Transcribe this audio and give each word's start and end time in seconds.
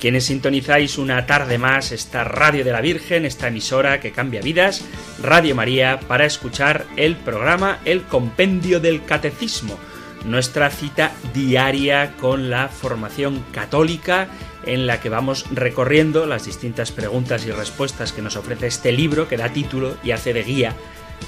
quienes 0.00 0.24
sintonizáis 0.24 0.98
una 0.98 1.26
tarde 1.26 1.58
más 1.58 1.92
esta 1.92 2.24
Radio 2.24 2.64
de 2.64 2.72
la 2.72 2.80
Virgen, 2.80 3.24
esta 3.24 3.48
emisora 3.48 4.00
que 4.00 4.12
cambia 4.12 4.40
vidas, 4.40 4.84
Radio 5.22 5.54
María, 5.54 6.00
para 6.00 6.26
escuchar 6.26 6.84
el 6.96 7.16
programa 7.16 7.78
El 7.84 8.02
Compendio 8.02 8.80
del 8.80 9.04
Catecismo, 9.04 9.78
nuestra 10.24 10.70
cita 10.70 11.12
diaria 11.32 12.12
con 12.20 12.50
la 12.50 12.68
formación 12.68 13.44
católica 13.52 14.28
en 14.64 14.86
la 14.86 15.00
que 15.00 15.08
vamos 15.08 15.46
recorriendo 15.52 16.26
las 16.26 16.44
distintas 16.44 16.90
preguntas 16.92 17.46
y 17.46 17.52
respuestas 17.52 18.12
que 18.12 18.22
nos 18.22 18.36
ofrece 18.36 18.66
este 18.66 18.92
libro 18.92 19.28
que 19.28 19.36
da 19.36 19.50
título 19.50 19.96
y 20.02 20.10
hace 20.10 20.32
de 20.32 20.42
guía 20.42 20.74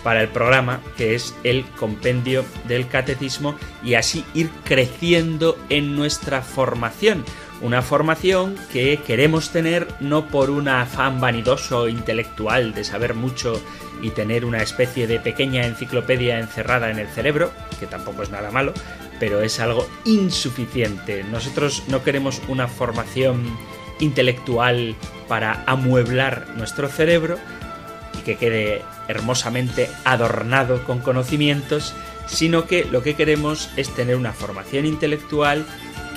para 0.02 0.20
el 0.20 0.28
programa, 0.28 0.80
que 0.96 1.14
es 1.14 1.34
el 1.44 1.64
compendio 1.76 2.44
del 2.66 2.88
catecismo, 2.88 3.56
y 3.82 3.94
así 3.94 4.24
ir 4.34 4.50
creciendo 4.64 5.58
en 5.70 5.96
nuestra 5.96 6.42
formación. 6.42 7.24
Una 7.60 7.82
formación 7.82 8.54
que 8.72 9.00
queremos 9.04 9.50
tener 9.50 9.88
no 9.98 10.28
por 10.28 10.48
un 10.48 10.68
afán 10.68 11.20
vanidoso 11.20 11.88
intelectual 11.88 12.72
de 12.72 12.84
saber 12.84 13.14
mucho 13.14 13.60
y 14.00 14.10
tener 14.10 14.44
una 14.44 14.62
especie 14.62 15.08
de 15.08 15.18
pequeña 15.18 15.66
enciclopedia 15.66 16.38
encerrada 16.38 16.88
en 16.90 17.00
el 17.00 17.08
cerebro, 17.08 17.50
que 17.80 17.86
tampoco 17.86 18.22
es 18.22 18.30
nada 18.30 18.52
malo, 18.52 18.72
pero 19.18 19.42
es 19.42 19.58
algo 19.58 19.88
insuficiente. 20.04 21.24
Nosotros 21.24 21.82
no 21.88 22.04
queremos 22.04 22.40
una 22.46 22.68
formación 22.68 23.44
intelectual 23.98 24.94
para 25.26 25.64
amueblar 25.66 26.46
nuestro 26.56 26.88
cerebro, 26.88 27.38
que 28.24 28.36
quede 28.36 28.82
hermosamente 29.08 29.90
adornado 30.04 30.84
con 30.84 31.00
conocimientos, 31.00 31.92
sino 32.26 32.66
que 32.66 32.84
lo 32.84 33.02
que 33.02 33.14
queremos 33.14 33.70
es 33.76 33.92
tener 33.94 34.14
una 34.14 34.32
formación 34.32 34.86
intelectual 34.86 35.64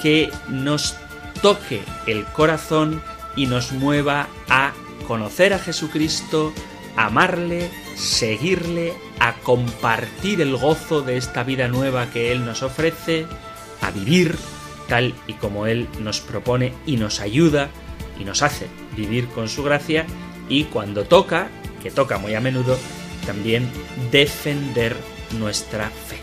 que 0.03 0.29
nos 0.49 0.97
toque 1.41 1.81
el 2.07 2.25
corazón 2.25 3.01
y 3.35 3.47
nos 3.47 3.71
mueva 3.71 4.27
a 4.49 4.73
conocer 5.07 5.53
a 5.53 5.59
Jesucristo, 5.59 6.53
amarle, 6.95 7.69
seguirle, 7.95 8.93
a 9.19 9.33
compartir 9.33 10.41
el 10.41 10.55
gozo 10.57 11.01
de 11.01 11.17
esta 11.17 11.43
vida 11.43 11.67
nueva 11.67 12.07
que 12.07 12.31
Él 12.31 12.45
nos 12.45 12.63
ofrece, 12.63 13.25
a 13.81 13.91
vivir 13.91 14.35
tal 14.87 15.13
y 15.27 15.33
como 15.33 15.67
Él 15.67 15.87
nos 15.99 16.19
propone 16.19 16.73
y 16.85 16.97
nos 16.97 17.19
ayuda 17.19 17.69
y 18.19 18.23
nos 18.23 18.41
hace 18.41 18.67
vivir 18.95 19.27
con 19.27 19.47
su 19.47 19.63
gracia 19.63 20.05
y 20.49 20.65
cuando 20.65 21.05
toca 21.05 21.49
que 21.81 21.91
toca 21.91 22.17
muy 22.17 22.35
a 22.35 22.41
menudo, 22.41 22.77
también 23.25 23.69
defender 24.11 24.95
nuestra 25.39 25.89
fe. 25.89 26.17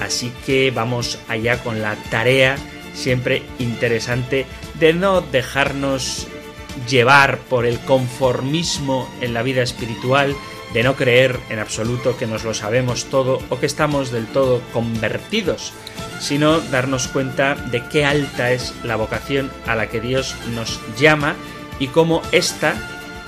Así 0.00 0.32
que 0.44 0.70
vamos 0.70 1.18
allá 1.28 1.62
con 1.62 1.80
la 1.80 1.96
tarea 2.10 2.56
siempre 2.94 3.42
interesante 3.58 4.46
de 4.74 4.92
no 4.92 5.20
dejarnos 5.20 6.26
llevar 6.88 7.38
por 7.38 7.66
el 7.66 7.78
conformismo 7.80 9.08
en 9.20 9.34
la 9.34 9.42
vida 9.42 9.62
espiritual, 9.62 10.34
de 10.72 10.82
no 10.82 10.96
creer 10.96 11.38
en 11.50 11.58
absoluto 11.58 12.16
que 12.16 12.26
nos 12.26 12.44
lo 12.44 12.54
sabemos 12.54 13.06
todo 13.06 13.40
o 13.50 13.58
que 13.58 13.66
estamos 13.66 14.10
del 14.10 14.26
todo 14.26 14.62
convertidos, 14.72 15.72
sino 16.18 16.60
darnos 16.60 17.08
cuenta 17.08 17.54
de 17.54 17.86
qué 17.88 18.04
alta 18.04 18.52
es 18.52 18.74
la 18.82 18.96
vocación 18.96 19.50
a 19.66 19.74
la 19.74 19.88
que 19.88 20.00
Dios 20.00 20.34
nos 20.54 20.80
llama 20.98 21.34
y 21.78 21.88
cómo 21.88 22.22
ésta 22.32 22.74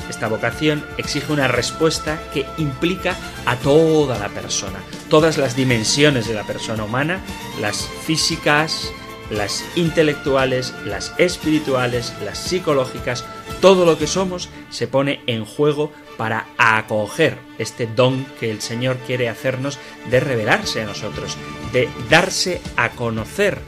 esta 0.09 0.29
vocación 0.29 0.85
exige 0.99 1.33
una 1.33 1.49
respuesta 1.49 2.21
que 2.33 2.45
implica 2.59 3.17
a 3.47 3.57
toda 3.57 4.19
la 4.19 4.29
persona, 4.29 4.79
todas 5.09 5.39
las 5.39 5.57
dimensiones 5.57 6.29
de 6.29 6.35
la 6.35 6.45
persona 6.45 6.85
humana, 6.85 7.21
las 7.61 7.89
físicas, 8.05 8.93
las 9.31 9.65
intelectuales, 9.77 10.75
las 10.85 11.13
espirituales, 11.19 12.13
las 12.25 12.39
psicológicas, 12.39 13.25
todo 13.61 13.85
lo 13.85 13.99
que 13.99 14.07
somos 14.07 14.49
se 14.71 14.87
pone 14.87 15.21
en 15.27 15.45
juego 15.45 15.93
para 16.17 16.47
acoger 16.59 17.39
este 17.59 17.87
don 17.87 18.25
que 18.39 18.51
el 18.51 18.61
Señor 18.61 18.97
quiere 19.07 19.29
hacernos 19.29 19.79
de 20.11 20.21
revelarse 20.21 20.83
a 20.83 20.87
nosotros, 20.87 21.37
de 21.73 21.89
darse 22.11 22.61
a 22.77 22.91
conocer, 22.91 23.59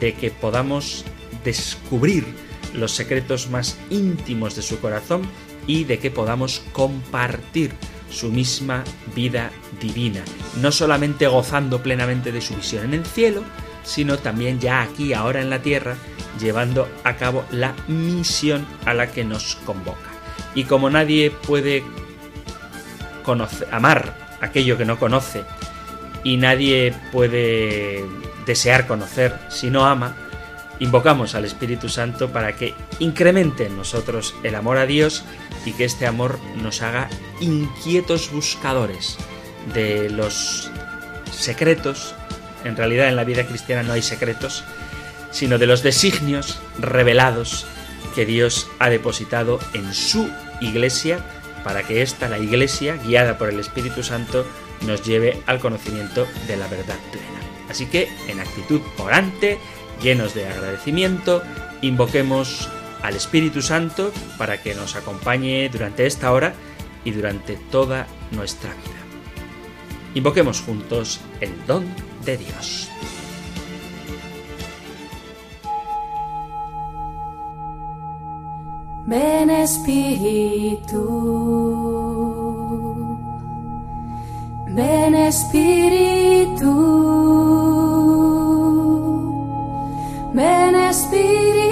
de 0.00 0.14
que 0.14 0.30
podamos 0.30 1.04
descubrir 1.44 2.24
los 2.72 2.92
secretos 2.92 3.48
más 3.50 3.76
íntimos 3.90 4.56
de 4.56 4.62
su 4.62 4.80
corazón 4.80 5.22
y 5.66 5.84
de 5.84 5.98
que 5.98 6.10
podamos 6.10 6.62
compartir 6.72 7.72
su 8.10 8.30
misma 8.30 8.84
vida 9.14 9.50
divina, 9.80 10.22
no 10.60 10.72
solamente 10.72 11.26
gozando 11.26 11.82
plenamente 11.82 12.32
de 12.32 12.40
su 12.40 12.54
visión 12.54 12.84
en 12.84 12.94
el 12.94 13.06
cielo, 13.06 13.42
sino 13.84 14.18
también 14.18 14.58
ya 14.58 14.82
aquí, 14.82 15.14
ahora 15.14 15.40
en 15.40 15.50
la 15.50 15.62
tierra, 15.62 15.96
llevando 16.40 16.88
a 17.04 17.14
cabo 17.16 17.44
la 17.52 17.74
misión 17.86 18.66
a 18.84 18.94
la 18.94 19.12
que 19.12 19.24
nos 19.24 19.56
convoca. 19.64 20.10
Y 20.54 20.64
como 20.64 20.90
nadie 20.90 21.30
puede 21.30 21.84
amar 23.70 24.36
aquello 24.40 24.76
que 24.76 24.84
no 24.84 24.98
conoce, 24.98 25.44
y 26.24 26.38
nadie 26.38 26.94
puede 27.12 28.04
desear 28.46 28.86
conocer 28.86 29.38
si 29.48 29.70
no 29.70 29.84
ama, 29.84 30.16
invocamos 30.80 31.34
al 31.34 31.44
Espíritu 31.44 31.88
Santo 31.88 32.30
para 32.30 32.56
que 32.56 32.74
incremente 32.98 33.66
en 33.66 33.76
nosotros 33.76 34.34
el 34.42 34.54
amor 34.54 34.78
a 34.78 34.86
Dios 34.86 35.24
y 35.64 35.72
que 35.72 35.84
este 35.84 36.06
amor 36.06 36.38
nos 36.56 36.82
haga 36.82 37.08
inquietos 37.40 38.32
buscadores 38.32 39.18
de 39.72 40.10
los 40.10 40.70
secretos. 41.30 42.14
En 42.64 42.76
realidad 42.76 43.08
en 43.08 43.16
la 43.16 43.24
vida 43.24 43.46
cristiana 43.46 43.82
no 43.82 43.92
hay 43.92 44.02
secretos, 44.02 44.64
sino 45.30 45.58
de 45.58 45.66
los 45.66 45.82
designios 45.82 46.60
revelados 46.78 47.66
que 48.14 48.24
Dios 48.26 48.68
ha 48.78 48.88
depositado 48.88 49.58
en 49.74 49.92
su 49.92 50.30
iglesia 50.60 51.18
para 51.64 51.82
que 51.82 52.02
ésta, 52.02 52.28
la 52.28 52.38
iglesia, 52.38 52.96
guiada 52.96 53.38
por 53.38 53.48
el 53.48 53.58
Espíritu 53.58 54.02
Santo, 54.02 54.46
nos 54.82 55.02
lleve 55.02 55.42
al 55.46 55.60
conocimiento 55.60 56.26
de 56.46 56.56
la 56.56 56.68
verdad 56.68 56.98
plena. 57.10 57.40
Así 57.70 57.86
que, 57.86 58.08
en 58.28 58.38
actitud 58.38 58.80
orante, 58.98 59.58
llenos 60.02 60.34
de 60.34 60.46
agradecimiento, 60.46 61.42
invoquemos 61.80 62.68
al 63.02 63.16
Espíritu 63.16 63.62
Santo 63.62 64.12
para 64.38 64.62
que 64.62 64.74
nos 64.74 64.94
acompañe 64.94 65.68
durante 65.70 66.06
esta 66.06 66.32
hora 66.32 66.54
y 67.04 67.10
durante 67.10 67.56
toda 67.70 68.06
nuestra 68.30 68.70
vida. 68.70 69.04
Invoquemos 70.14 70.60
juntos 70.60 71.20
el 71.40 71.50
don 71.66 71.86
de 72.24 72.36
Dios. 72.38 72.90
Ven 79.06 79.50
Espíritu, 79.50 81.02
ven 84.68 85.14
Espíritu. 85.14 86.94
Ven 90.32 90.74
Espíritu. 90.74 91.63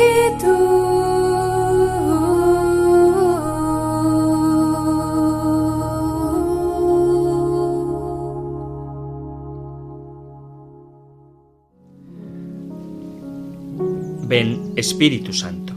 Ven 14.33 14.73
Espíritu 14.77 15.35
Santo. 15.35 15.75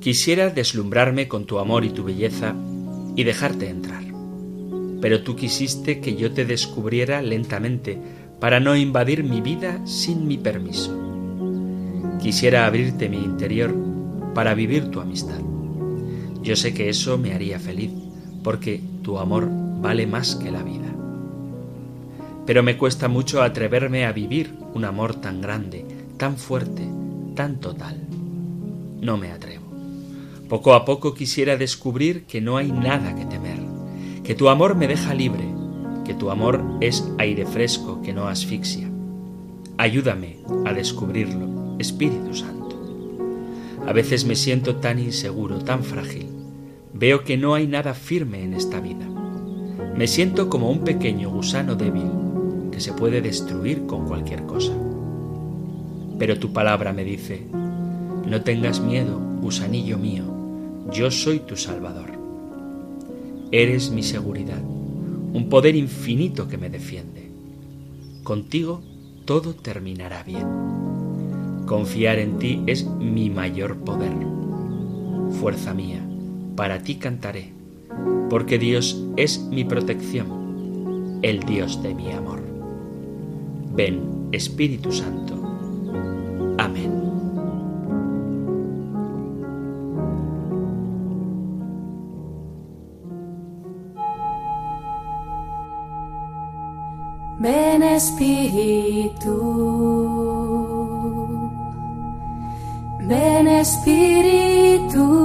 Quisiera 0.00 0.50
deslumbrarme 0.50 1.28
con 1.28 1.44
tu 1.44 1.60
amor 1.60 1.84
y 1.84 1.90
tu 1.90 2.02
belleza 2.02 2.52
y 3.14 3.22
dejarte 3.22 3.68
entrar. 3.68 4.02
Pero 5.00 5.22
tú 5.22 5.36
quisiste 5.36 6.00
que 6.00 6.16
yo 6.16 6.32
te 6.32 6.44
descubriera 6.44 7.22
lentamente 7.22 7.96
para 8.40 8.58
no 8.58 8.74
invadir 8.74 9.22
mi 9.22 9.40
vida 9.40 9.86
sin 9.86 10.26
mi 10.26 10.36
permiso. 10.36 10.98
Quisiera 12.20 12.66
abrirte 12.66 13.08
mi 13.08 13.18
interior 13.18 13.72
para 14.34 14.54
vivir 14.54 14.90
tu 14.90 14.98
amistad. 14.98 15.40
Yo 16.42 16.56
sé 16.56 16.74
que 16.74 16.88
eso 16.88 17.18
me 17.18 17.34
haría 17.34 17.60
feliz, 17.60 17.92
porque 18.42 18.80
tu 19.02 19.16
amor 19.20 19.48
vale 19.80 20.08
más 20.08 20.34
que 20.34 20.50
la 20.50 20.64
vida. 20.64 20.92
Pero 22.46 22.64
me 22.64 22.76
cuesta 22.76 23.06
mucho 23.06 23.44
atreverme 23.44 24.06
a 24.06 24.12
vivir 24.12 24.56
un 24.74 24.84
amor 24.84 25.14
tan 25.20 25.40
grande, 25.40 25.86
tan 26.16 26.36
fuerte, 26.36 26.82
tan 27.40 27.58
total. 27.58 27.96
No 29.00 29.16
me 29.16 29.32
atrevo. 29.32 29.64
Poco 30.50 30.74
a 30.74 30.84
poco 30.84 31.14
quisiera 31.14 31.56
descubrir 31.56 32.26
que 32.26 32.42
no 32.42 32.58
hay 32.58 32.70
nada 32.70 33.14
que 33.14 33.24
temer, 33.24 33.58
que 34.22 34.34
tu 34.34 34.50
amor 34.50 34.74
me 34.74 34.86
deja 34.86 35.14
libre, 35.14 35.44
que 36.04 36.12
tu 36.12 36.30
amor 36.30 36.62
es 36.82 37.02
aire 37.16 37.46
fresco 37.46 38.02
que 38.02 38.12
no 38.12 38.28
asfixia. 38.28 38.90
Ayúdame 39.78 40.36
a 40.66 40.74
descubrirlo, 40.74 41.78
Espíritu 41.78 42.34
Santo. 42.34 42.76
A 43.86 43.92
veces 43.94 44.26
me 44.26 44.36
siento 44.36 44.76
tan 44.76 44.98
inseguro, 44.98 45.60
tan 45.60 45.82
frágil. 45.82 46.28
Veo 46.92 47.24
que 47.24 47.38
no 47.38 47.54
hay 47.54 47.66
nada 47.66 47.94
firme 47.94 48.44
en 48.44 48.52
esta 48.52 48.80
vida. 48.80 49.08
Me 49.96 50.06
siento 50.06 50.50
como 50.50 50.70
un 50.70 50.84
pequeño 50.84 51.30
gusano 51.30 51.74
débil 51.74 52.10
que 52.70 52.80
se 52.80 52.92
puede 52.92 53.22
destruir 53.22 53.86
con 53.86 54.06
cualquier 54.06 54.42
cosa. 54.42 54.74
Pero 56.20 56.38
tu 56.38 56.52
palabra 56.52 56.92
me 56.92 57.02
dice, 57.02 57.46
no 58.28 58.42
tengas 58.42 58.78
miedo, 58.80 59.18
gusanillo 59.40 59.96
mío, 59.96 60.24
yo 60.92 61.10
soy 61.10 61.38
tu 61.38 61.56
Salvador. 61.56 62.10
Eres 63.50 63.90
mi 63.90 64.02
seguridad, 64.02 64.60
un 64.62 65.48
poder 65.48 65.74
infinito 65.76 66.46
que 66.46 66.58
me 66.58 66.68
defiende. 66.68 67.30
Contigo 68.22 68.82
todo 69.24 69.54
terminará 69.54 70.22
bien. 70.22 70.46
Confiar 71.64 72.18
en 72.18 72.38
ti 72.38 72.62
es 72.66 72.84
mi 72.84 73.30
mayor 73.30 73.78
poder. 73.78 74.12
Fuerza 75.40 75.72
mía, 75.72 76.06
para 76.54 76.82
ti 76.82 76.96
cantaré, 76.96 77.54
porque 78.28 78.58
Dios 78.58 79.02
es 79.16 79.40
mi 79.40 79.64
protección, 79.64 81.18
el 81.22 81.40
Dios 81.40 81.82
de 81.82 81.94
mi 81.94 82.12
amor. 82.12 82.42
Ven, 83.74 84.28
Espíritu 84.32 84.92
Santo. 84.92 85.39
Amén. 86.60 86.92
Ven 97.40 97.82
Espíritu, 97.82 99.36
ven 103.08 103.48
Espíritu, 103.48 105.19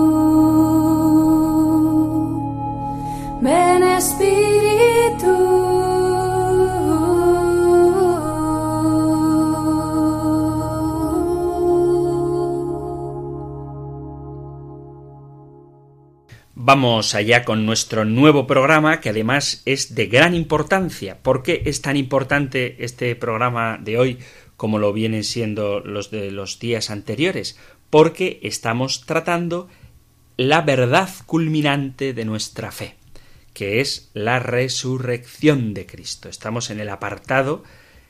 Vamos 16.68 17.14
allá 17.14 17.44
con 17.44 17.68
nuestro 17.68 18.06
nuevo 18.06 18.48
programa, 18.48 19.00
que 19.00 19.10
además 19.10 19.62
es 19.66 19.94
de 19.94 20.08
gran 20.08 20.34
importancia. 20.34 21.20
¿Por 21.22 21.44
qué 21.44 21.62
es 21.66 21.84
tan 21.84 21.96
importante 21.96 22.84
este 22.84 23.16
programa 23.16 23.78
de 23.80 24.00
hoy 24.00 24.18
como 24.58 24.80
lo 24.80 24.92
vienen 24.92 25.24
siendo 25.24 25.82
los 25.82 26.10
de 26.10 26.32
los 26.32 26.58
días 26.58 26.90
anteriores? 26.90 27.60
Porque 27.92 28.40
estamos 28.42 29.06
tratando 29.06 29.70
la 30.38 30.64
verdad 30.64 31.08
culminante 31.28 32.14
de 32.14 32.26
nuestra 32.26 32.72
fe, 32.72 32.96
que 33.54 33.80
es 33.80 34.10
la 34.16 34.40
resurrección 34.40 35.76
de 35.76 35.86
Cristo. 35.86 36.30
Estamos 36.30 36.72
en 36.72 36.80
el 36.80 36.90
apartado 36.90 37.62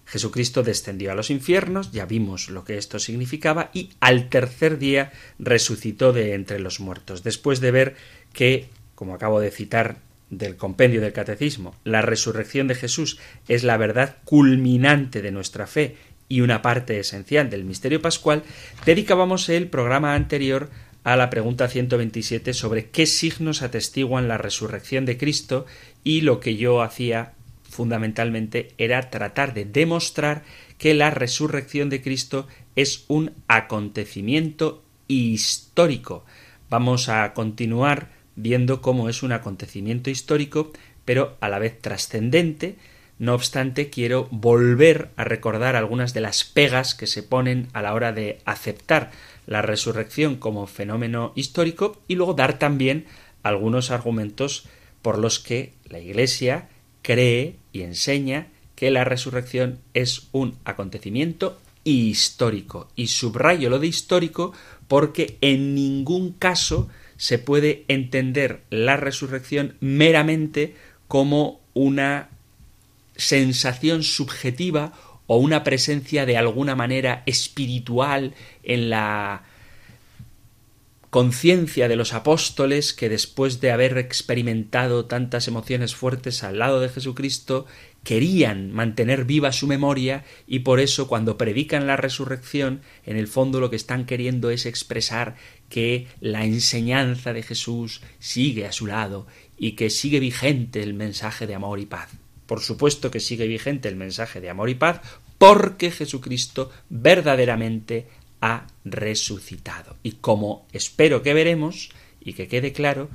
Jesucristo 0.05 0.61
descendió 0.61 1.11
a 1.11 1.15
los 1.15 1.31
infiernos, 1.31 1.91
ya 1.91 2.05
vimos 2.05 2.49
lo 2.49 2.63
que 2.63 2.77
esto 2.77 2.99
significaba, 2.99 3.71
y 3.73 3.89
al 3.99 4.29
tercer 4.29 4.77
día 4.77 5.11
resucitó 5.39 6.13
de 6.13 6.35
entre 6.35 6.59
los 6.59 6.79
muertos, 6.79 7.23
después 7.23 7.59
de 7.59 7.71
ver 7.71 7.95
que, 8.35 8.67
como 8.93 9.15
acabo 9.15 9.39
de 9.39 9.49
citar 9.49 9.97
del 10.29 10.57
compendio 10.57 11.01
del 11.01 11.13
catecismo, 11.13 11.75
la 11.83 12.01
resurrección 12.01 12.67
de 12.67 12.75
Jesús 12.75 13.17
es 13.47 13.63
la 13.63 13.77
verdad 13.77 14.17
culminante 14.25 15.21
de 15.21 15.31
nuestra 15.31 15.65
fe 15.65 15.95
y 16.27 16.41
una 16.41 16.61
parte 16.61 16.99
esencial 16.99 17.49
del 17.49 17.63
misterio 17.63 18.01
pascual, 18.01 18.43
dedicábamos 18.85 19.49
el 19.49 19.67
programa 19.67 20.15
anterior 20.15 20.69
a 21.03 21.15
la 21.15 21.29
pregunta 21.29 21.67
127 21.67 22.53
sobre 22.53 22.89
qué 22.89 23.05
signos 23.05 23.61
atestiguan 23.61 24.27
la 24.27 24.37
resurrección 24.37 25.05
de 25.05 25.17
Cristo 25.17 25.65
y 26.03 26.21
lo 26.21 26.39
que 26.39 26.57
yo 26.57 26.81
hacía 26.81 27.33
fundamentalmente 27.69 28.69
era 28.77 29.09
tratar 29.09 29.53
de 29.53 29.65
demostrar 29.65 30.43
que 30.77 30.93
la 30.93 31.11
resurrección 31.11 31.89
de 31.89 32.01
Cristo 32.01 32.47
es 32.75 33.05
un 33.07 33.31
acontecimiento 33.47 34.83
histórico. 35.07 36.25
Vamos 36.69 37.07
a 37.07 37.33
continuar 37.33 38.14
viendo 38.35 38.81
cómo 38.81 39.09
es 39.09 39.23
un 39.23 39.31
acontecimiento 39.31 40.09
histórico, 40.09 40.71
pero 41.05 41.37
a 41.39 41.49
la 41.49 41.59
vez 41.59 41.79
trascendente. 41.79 42.75
No 43.17 43.33
obstante, 43.33 43.89
quiero 43.89 44.27
volver 44.31 45.09
a 45.15 45.23
recordar 45.23 45.75
algunas 45.75 46.13
de 46.13 46.21
las 46.21 46.43
pegas 46.43 46.95
que 46.95 47.07
se 47.07 47.23
ponen 47.23 47.67
a 47.73 47.81
la 47.81 47.93
hora 47.93 48.11
de 48.11 48.39
aceptar 48.45 49.11
la 49.47 49.61
resurrección 49.61 50.35
como 50.35 50.67
fenómeno 50.67 51.31
histórico 51.35 52.01
y 52.07 52.15
luego 52.15 52.33
dar 52.33 52.59
también 52.59 53.05
algunos 53.43 53.91
argumentos 53.91 54.65
por 55.01 55.17
los 55.17 55.39
que 55.39 55.73
la 55.87 55.99
Iglesia 55.99 56.67
cree 57.03 57.57
y 57.71 57.83
enseña 57.83 58.47
que 58.75 58.91
la 58.91 59.03
resurrección 59.03 59.79
es 59.93 60.27
un 60.31 60.57
acontecimiento 60.65 61.57
histórico. 61.83 62.89
Y 62.95 63.07
subrayo 63.07 63.69
lo 63.69 63.79
de 63.79 63.87
histórico 63.87 64.51
porque 64.87 65.37
en 65.41 65.75
ningún 65.75 66.33
caso 66.33 66.89
se 67.17 67.39
puede 67.39 67.85
entender 67.87 68.63
la 68.69 68.97
resurrección 68.97 69.77
meramente 69.79 70.75
como 71.07 71.61
una 71.73 72.29
sensación 73.15 74.03
subjetiva 74.03 74.93
o 75.27 75.37
una 75.37 75.63
presencia 75.63 76.25
de 76.25 76.37
alguna 76.37 76.75
manera 76.75 77.23
espiritual 77.25 78.33
en 78.63 78.89
la 78.89 79.43
conciencia 81.09 81.87
de 81.87 81.95
los 81.95 82.13
apóstoles 82.13 82.93
que 82.93 83.09
después 83.09 83.61
de 83.61 83.71
haber 83.71 83.97
experimentado 83.97 85.05
tantas 85.05 85.47
emociones 85.47 85.95
fuertes 85.95 86.43
al 86.43 86.59
lado 86.59 86.79
de 86.79 86.89
Jesucristo 86.89 87.65
querían 88.03 88.71
mantener 88.71 89.25
viva 89.25 89.51
su 89.51 89.65
memoria 89.65 90.25
y 90.45 90.59
por 90.59 90.79
eso 90.79 91.07
cuando 91.07 91.37
predican 91.37 91.87
la 91.87 91.97
resurrección 91.97 92.81
en 93.05 93.17
el 93.17 93.27
fondo 93.27 93.59
lo 93.59 93.69
que 93.69 93.75
están 93.75 94.05
queriendo 94.05 94.51
es 94.51 94.65
expresar 94.65 95.35
que 95.69 96.07
la 96.19 96.45
enseñanza 96.45 97.33
de 97.33 97.43
Jesús 97.43 98.01
sigue 98.19 98.65
a 98.65 98.71
su 98.71 98.85
lado 98.85 99.25
y 99.57 99.71
que 99.71 99.89
sigue 99.89 100.19
vigente 100.19 100.83
el 100.83 100.93
mensaje 100.93 101.47
de 101.47 101.55
amor 101.55 101.79
y 101.79 101.85
paz. 101.85 102.09
Por 102.45 102.61
supuesto 102.61 103.09
que 103.09 103.19
sigue 103.19 103.47
vigente 103.47 103.89
el 103.89 103.95
mensaje 103.95 104.39
de 104.39 104.49
amor 104.49 104.69
y 104.69 104.75
paz 104.75 105.01
porque 105.37 105.91
Jesucristo 105.91 106.71
verdaderamente 106.89 108.07
ha 108.41 108.67
resucitado. 108.83 109.97
Y 110.03 110.13
como 110.13 110.67
espero 110.71 111.21
que 111.23 111.33
veremos, 111.33 111.89
y 112.21 112.33
que 112.33 112.47
quede 112.47 112.73
claro, 112.73 113.09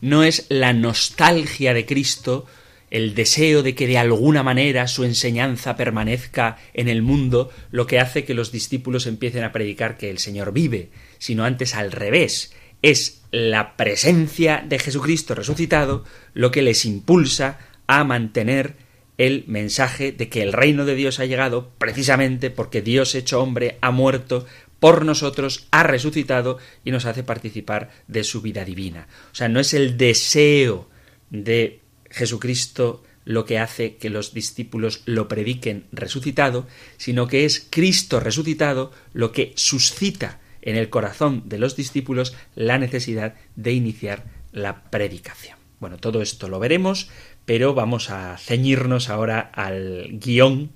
no 0.00 0.24
es 0.24 0.46
la 0.48 0.72
nostalgia 0.72 1.74
de 1.74 1.86
Cristo, 1.86 2.46
el 2.90 3.14
deseo 3.14 3.62
de 3.62 3.74
que 3.74 3.86
de 3.86 3.98
alguna 3.98 4.42
manera 4.42 4.88
su 4.88 5.04
enseñanza 5.04 5.76
permanezca 5.76 6.58
en 6.74 6.88
el 6.88 7.02
mundo, 7.02 7.50
lo 7.70 7.86
que 7.86 8.00
hace 8.00 8.24
que 8.24 8.34
los 8.34 8.50
discípulos 8.50 9.06
empiecen 9.06 9.44
a 9.44 9.52
predicar 9.52 9.96
que 9.96 10.10
el 10.10 10.18
Señor 10.18 10.52
vive, 10.52 10.90
sino 11.18 11.44
antes 11.44 11.74
al 11.74 11.92
revés, 11.92 12.52
es 12.82 13.22
la 13.30 13.76
presencia 13.76 14.64
de 14.66 14.78
Jesucristo 14.78 15.34
resucitado 15.34 16.04
lo 16.34 16.50
que 16.50 16.62
les 16.62 16.84
impulsa 16.84 17.58
a 17.86 18.02
mantener 18.04 18.74
el 19.20 19.44
mensaje 19.48 20.12
de 20.12 20.30
que 20.30 20.40
el 20.40 20.54
reino 20.54 20.86
de 20.86 20.94
Dios 20.94 21.20
ha 21.20 21.26
llegado 21.26 21.72
precisamente 21.76 22.48
porque 22.48 22.80
Dios 22.80 23.14
hecho 23.14 23.42
hombre 23.42 23.76
ha 23.82 23.90
muerto 23.90 24.46
por 24.78 25.04
nosotros, 25.04 25.66
ha 25.72 25.82
resucitado 25.82 26.56
y 26.86 26.90
nos 26.90 27.04
hace 27.04 27.22
participar 27.22 27.90
de 28.08 28.24
su 28.24 28.40
vida 28.40 28.64
divina. 28.64 29.08
O 29.30 29.34
sea, 29.34 29.50
no 29.50 29.60
es 29.60 29.74
el 29.74 29.98
deseo 29.98 30.88
de 31.28 31.80
Jesucristo 32.08 33.04
lo 33.26 33.44
que 33.44 33.58
hace 33.58 33.96
que 33.96 34.08
los 34.08 34.32
discípulos 34.32 35.02
lo 35.04 35.28
prediquen 35.28 35.84
resucitado, 35.92 36.66
sino 36.96 37.28
que 37.28 37.44
es 37.44 37.66
Cristo 37.68 38.20
resucitado 38.20 38.90
lo 39.12 39.32
que 39.32 39.52
suscita 39.54 40.40
en 40.62 40.76
el 40.76 40.88
corazón 40.88 41.42
de 41.44 41.58
los 41.58 41.76
discípulos 41.76 42.34
la 42.54 42.78
necesidad 42.78 43.34
de 43.54 43.72
iniciar 43.72 44.24
la 44.50 44.84
predicación. 44.84 45.60
Bueno, 45.80 45.96
todo 45.96 46.20
esto 46.20 46.48
lo 46.48 46.58
veremos, 46.58 47.08
pero 47.50 47.74
vamos 47.74 48.10
a 48.10 48.38
ceñirnos 48.38 49.10
ahora 49.10 49.40
al 49.40 50.20
guion, 50.20 50.70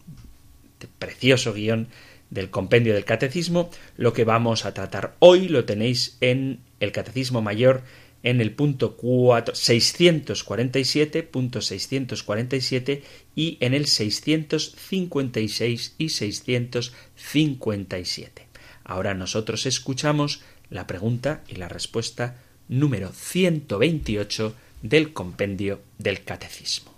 precioso 0.99 1.53
guion 1.53 1.87
del 2.31 2.51
compendio 2.51 2.95
del 2.95 3.05
catecismo. 3.05 3.71
Lo 3.97 4.13
que 4.13 4.25
vamos 4.25 4.65
a 4.65 4.75
tratar 4.75 5.15
hoy 5.21 5.47
lo 5.47 5.67
tenéis 5.67 6.17
en 6.21 6.59
el 6.81 6.91
catecismo 6.91 7.43
mayor 7.43 7.85
en 8.25 8.41
el 8.41 8.51
punto 8.51 8.97
4, 8.97 9.55
647, 9.55 11.23
punto 11.23 11.61
647 11.61 13.05
y 13.37 13.57
en 13.61 13.73
el 13.73 13.87
656 13.87 15.95
y 15.97 16.09
657. 16.09 18.49
Ahora 18.83 19.15
nosotros 19.15 19.67
escuchamos 19.67 20.43
la 20.71 20.89
pregunta 20.89 21.45
y 21.47 21.55
la 21.55 21.69
respuesta 21.69 22.43
número 22.67 23.13
128 23.13 24.57
del 24.85 25.15
compendio 25.15 25.81
del 25.97 26.25
catecismo. 26.25 26.93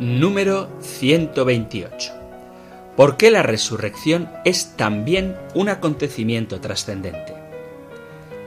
Número 0.00 0.68
128. 0.80 2.12
¿Por 2.96 3.16
qué 3.16 3.30
la 3.30 3.44
resurrección 3.44 4.28
es 4.44 4.76
también 4.76 5.36
un 5.54 5.68
acontecimiento 5.68 6.60
trascendente? 6.60 7.34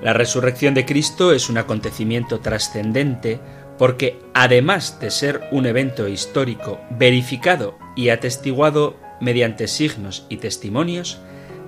La 0.01 0.11
resurrección 0.11 0.73
de 0.73 0.85
Cristo 0.85 1.31
es 1.31 1.49
un 1.49 1.57
acontecimiento 1.57 2.41
trascendente 2.41 3.39
porque 3.77 4.19
además 4.33 4.99
de 4.99 5.09
ser 5.09 5.47
un 5.51 5.65
evento 5.65 6.09
histórico 6.09 6.81
verificado 6.89 7.77
y 7.95 8.09
atestiguado 8.09 8.97
mediante 9.21 9.69
signos 9.69 10.25
y 10.27 10.37
testimonios, 10.37 11.21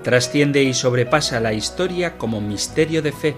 trasciende 0.03 0.63
y 0.63 0.74
sobrepasa 0.74 1.39
la 1.39 1.53
historia 1.53 2.17
como 2.17 2.41
misterio 2.41 3.01
de 3.01 3.12
fe, 3.12 3.36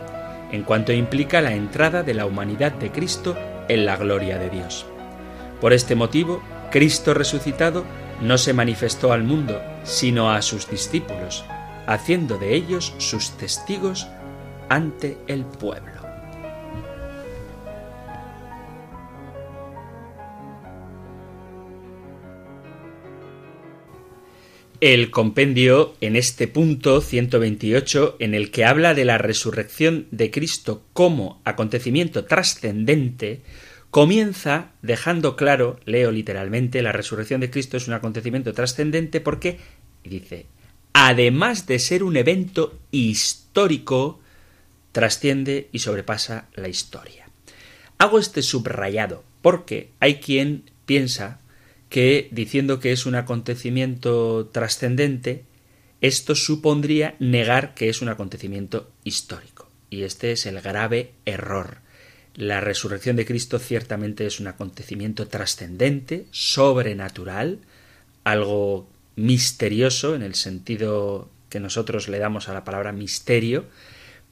en 0.51 0.63
cuanto 0.63 0.91
implica 0.91 1.41
la 1.41 1.53
entrada 1.53 2.03
de 2.03 2.13
la 2.13 2.25
humanidad 2.25 2.71
de 2.73 2.91
Cristo 2.91 3.37
en 3.69 3.85
la 3.85 3.95
gloria 3.95 4.37
de 4.37 4.49
Dios. 4.49 4.85
Por 5.61 5.73
este 5.73 5.95
motivo, 5.95 6.41
Cristo 6.71 7.13
resucitado 7.13 7.85
no 8.21 8.37
se 8.37 8.53
manifestó 8.53 9.13
al 9.13 9.23
mundo, 9.23 9.61
sino 9.83 10.31
a 10.31 10.41
sus 10.41 10.69
discípulos, 10.69 11.45
haciendo 11.87 12.37
de 12.37 12.55
ellos 12.55 12.93
sus 12.97 13.31
testigos 13.31 14.07
ante 14.69 15.17
el 15.27 15.45
pueblo. 15.45 15.94
El 24.85 25.09
compendio 25.09 25.95
en 25.99 26.15
este 26.15 26.47
punto 26.47 27.01
128, 27.01 28.17
en 28.19 28.35
el 28.35 28.51
que 28.51 28.65
habla 28.65 28.93
de 28.93 29.03
la 29.03 29.17
resurrección 29.17 30.05
de 30.11 30.29
Cristo 30.29 30.83
como 30.93 31.41
acontecimiento 31.43 32.25
trascendente, 32.25 33.41
comienza 33.89 34.73
dejando 34.83 35.35
claro, 35.35 35.79
leo 35.85 36.11
literalmente, 36.11 36.83
la 36.83 36.91
resurrección 36.91 37.41
de 37.41 37.49
Cristo 37.49 37.77
es 37.77 37.87
un 37.87 37.95
acontecimiento 37.95 38.53
trascendente 38.53 39.21
porque, 39.21 39.57
dice, 40.03 40.45
además 40.93 41.65
de 41.65 41.79
ser 41.79 42.03
un 42.03 42.15
evento 42.15 42.77
histórico, 42.91 44.19
trasciende 44.91 45.67
y 45.71 45.79
sobrepasa 45.79 46.47
la 46.53 46.67
historia. 46.67 47.27
Hago 47.97 48.19
este 48.19 48.43
subrayado 48.43 49.23
porque 49.41 49.89
hay 49.99 50.17
quien 50.17 50.69
piensa 50.85 51.39
que 51.95 52.27
diciendo 52.29 52.81
que 52.81 52.91
es 52.91 53.05
un 53.05 53.15
acontecimiento 53.15 54.47
trascendente, 54.47 55.45
esto 56.01 56.35
supondría 56.35 57.15
negar 57.19 57.73
que 57.73 57.87
es 57.87 58.01
un 58.01 58.09
acontecimiento 58.09 58.91
histórico. 59.05 59.69
Y 59.89 60.03
este 60.03 60.33
es 60.33 60.45
el 60.45 60.59
grave 60.59 61.13
error. 61.23 61.77
La 62.33 62.59
resurrección 62.59 63.15
de 63.15 63.25
Cristo 63.25 63.59
ciertamente 63.59 64.25
es 64.25 64.41
un 64.41 64.47
acontecimiento 64.47 65.29
trascendente, 65.29 66.25
sobrenatural, 66.31 67.59
algo 68.25 68.89
misterioso 69.15 70.15
en 70.15 70.21
el 70.21 70.35
sentido 70.35 71.29
que 71.47 71.61
nosotros 71.61 72.09
le 72.09 72.19
damos 72.19 72.49
a 72.49 72.53
la 72.53 72.65
palabra 72.65 72.91
misterio, 72.91 73.67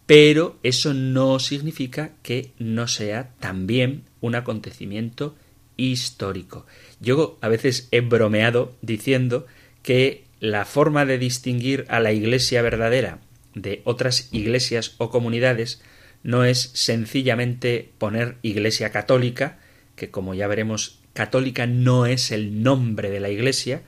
pero 0.05 0.59
eso 0.63 0.93
no 0.93 1.39
significa 1.39 2.11
que 2.23 2.51
no 2.59 2.89
sea 2.89 3.29
también 3.39 4.03
un 4.19 4.35
acontecimiento 4.35 5.37
histórico. 5.77 6.65
Yo 6.99 7.37
a 7.41 7.47
veces 7.47 7.87
he 7.91 8.01
bromeado 8.01 8.75
diciendo 8.81 9.45
que 9.81 10.25
la 10.39 10.65
forma 10.65 11.05
de 11.05 11.17
distinguir 11.17 11.85
a 11.89 11.99
la 11.99 12.11
iglesia 12.11 12.61
verdadera 12.61 13.19
de 13.55 13.81
otras 13.85 14.29
iglesias 14.31 14.95
o 14.97 15.09
comunidades 15.09 15.81
no 16.23 16.45
es 16.45 16.71
sencillamente 16.73 17.91
poner 17.97 18.37
iglesia 18.41 18.91
católica, 18.91 19.59
que 19.95 20.09
como 20.09 20.33
ya 20.33 20.47
veremos, 20.47 20.99
católica 21.13 21.67
no 21.67 22.05
es 22.05 22.31
el 22.31 22.63
nombre 22.63 23.09
de 23.09 23.19
la 23.19 23.29
iglesia, 23.29 23.83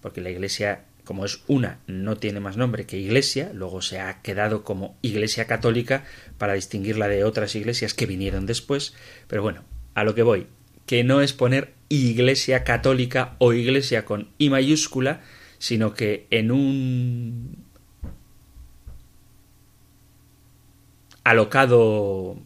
porque 0.00 0.20
la 0.20 0.30
iglesia, 0.30 0.84
como 1.04 1.24
es 1.24 1.40
una, 1.46 1.80
no 1.86 2.16
tiene 2.16 2.40
más 2.40 2.56
nombre 2.56 2.86
que 2.86 2.98
iglesia, 2.98 3.50
luego 3.52 3.82
se 3.82 4.00
ha 4.00 4.22
quedado 4.22 4.62
como 4.62 4.96
iglesia 5.02 5.46
católica 5.46 6.04
para 6.38 6.52
distinguirla 6.52 7.08
de 7.08 7.24
otras 7.24 7.54
iglesias 7.54 7.94
que 7.94 8.06
vinieron 8.06 8.46
después, 8.46 8.94
pero 9.26 9.42
bueno, 9.42 9.64
a 9.94 10.04
lo 10.04 10.14
que 10.14 10.22
voy, 10.22 10.46
que 10.86 11.04
no 11.04 11.20
es 11.20 11.32
poner 11.32 11.74
iglesia 11.88 12.64
católica 12.64 13.36
o 13.38 13.52
iglesia 13.52 14.04
con 14.04 14.28
I 14.38 14.50
mayúscula, 14.50 15.20
sino 15.58 15.94
que 15.94 16.26
en 16.30 16.50
un 16.50 17.64
alocado 21.24 22.38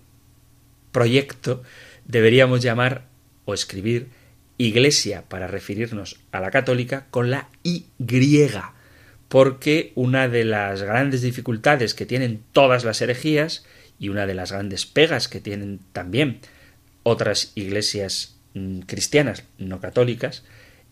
proyecto 0.90 1.62
deberíamos 2.06 2.62
llamar 2.62 3.06
o 3.44 3.54
escribir 3.54 4.08
iglesia 4.58 5.24
para 5.28 5.46
referirnos 5.46 6.18
a 6.32 6.40
la 6.40 6.50
católica 6.50 7.06
con 7.10 7.30
la 7.30 7.48
Y, 7.62 7.86
porque 9.28 9.92
una 9.94 10.28
de 10.28 10.44
las 10.44 10.82
grandes 10.82 11.22
dificultades 11.22 11.94
que 11.94 12.06
tienen 12.06 12.42
todas 12.52 12.84
las 12.84 13.00
herejías 13.00 13.64
y 13.98 14.08
una 14.08 14.26
de 14.26 14.34
las 14.34 14.50
grandes 14.52 14.86
pegas 14.86 15.28
que 15.28 15.40
tienen 15.40 15.80
también 15.92 16.40
otras 17.02 17.52
iglesias 17.54 18.36
mm, 18.54 18.80
cristianas 18.80 19.44
no 19.58 19.80
católicas 19.80 20.44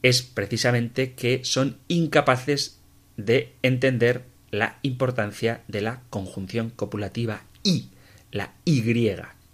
es 0.03 0.23
precisamente 0.23 1.13
que 1.13 1.45
son 1.45 1.79
incapaces 1.89 2.79
de 3.17 3.53
entender 3.63 4.25
la 4.51 4.79
importancia 4.83 5.63
de 5.69 5.81
la 5.81 6.03
conjunción 6.11 6.71
copulativa 6.71 7.43
y, 7.63 7.89
la 8.31 8.53
Y. 8.65 8.83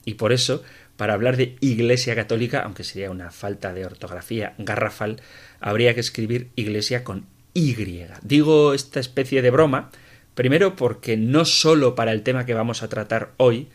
Y 0.05 0.15
por 0.15 0.33
eso, 0.33 0.63
para 0.97 1.15
hablar 1.15 1.37
de 1.37 1.57
Iglesia 1.61 2.15
Católica, 2.15 2.61
aunque 2.61 2.85
sería 2.85 3.11
una 3.11 3.31
falta 3.31 3.73
de 3.73 3.87
ortografía 3.87 4.55
garrafal, 4.59 5.21
habría 5.61 5.95
que 5.95 6.01
escribir 6.01 6.51
Iglesia 6.57 7.05
con 7.05 7.27
Y. 7.55 7.75
Digo 8.23 8.75
esta 8.75 9.01
especie 9.01 9.43
de 9.43 9.51
broma, 9.51 9.91
primero 10.35 10.77
porque 10.77 11.17
no 11.17 11.45
sólo 11.45 11.95
para 11.95 12.13
el 12.13 12.23
tema 12.23 12.45
que 12.45 12.55
vamos 12.55 12.83
a 12.83 12.89
tratar 12.89 13.33
hoy, 13.39 13.69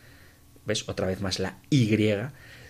ves 0.65 0.87
otra 0.87 1.07
vez 1.07 1.21
más 1.21 1.39
la 1.39 1.57
Y, 1.69 1.89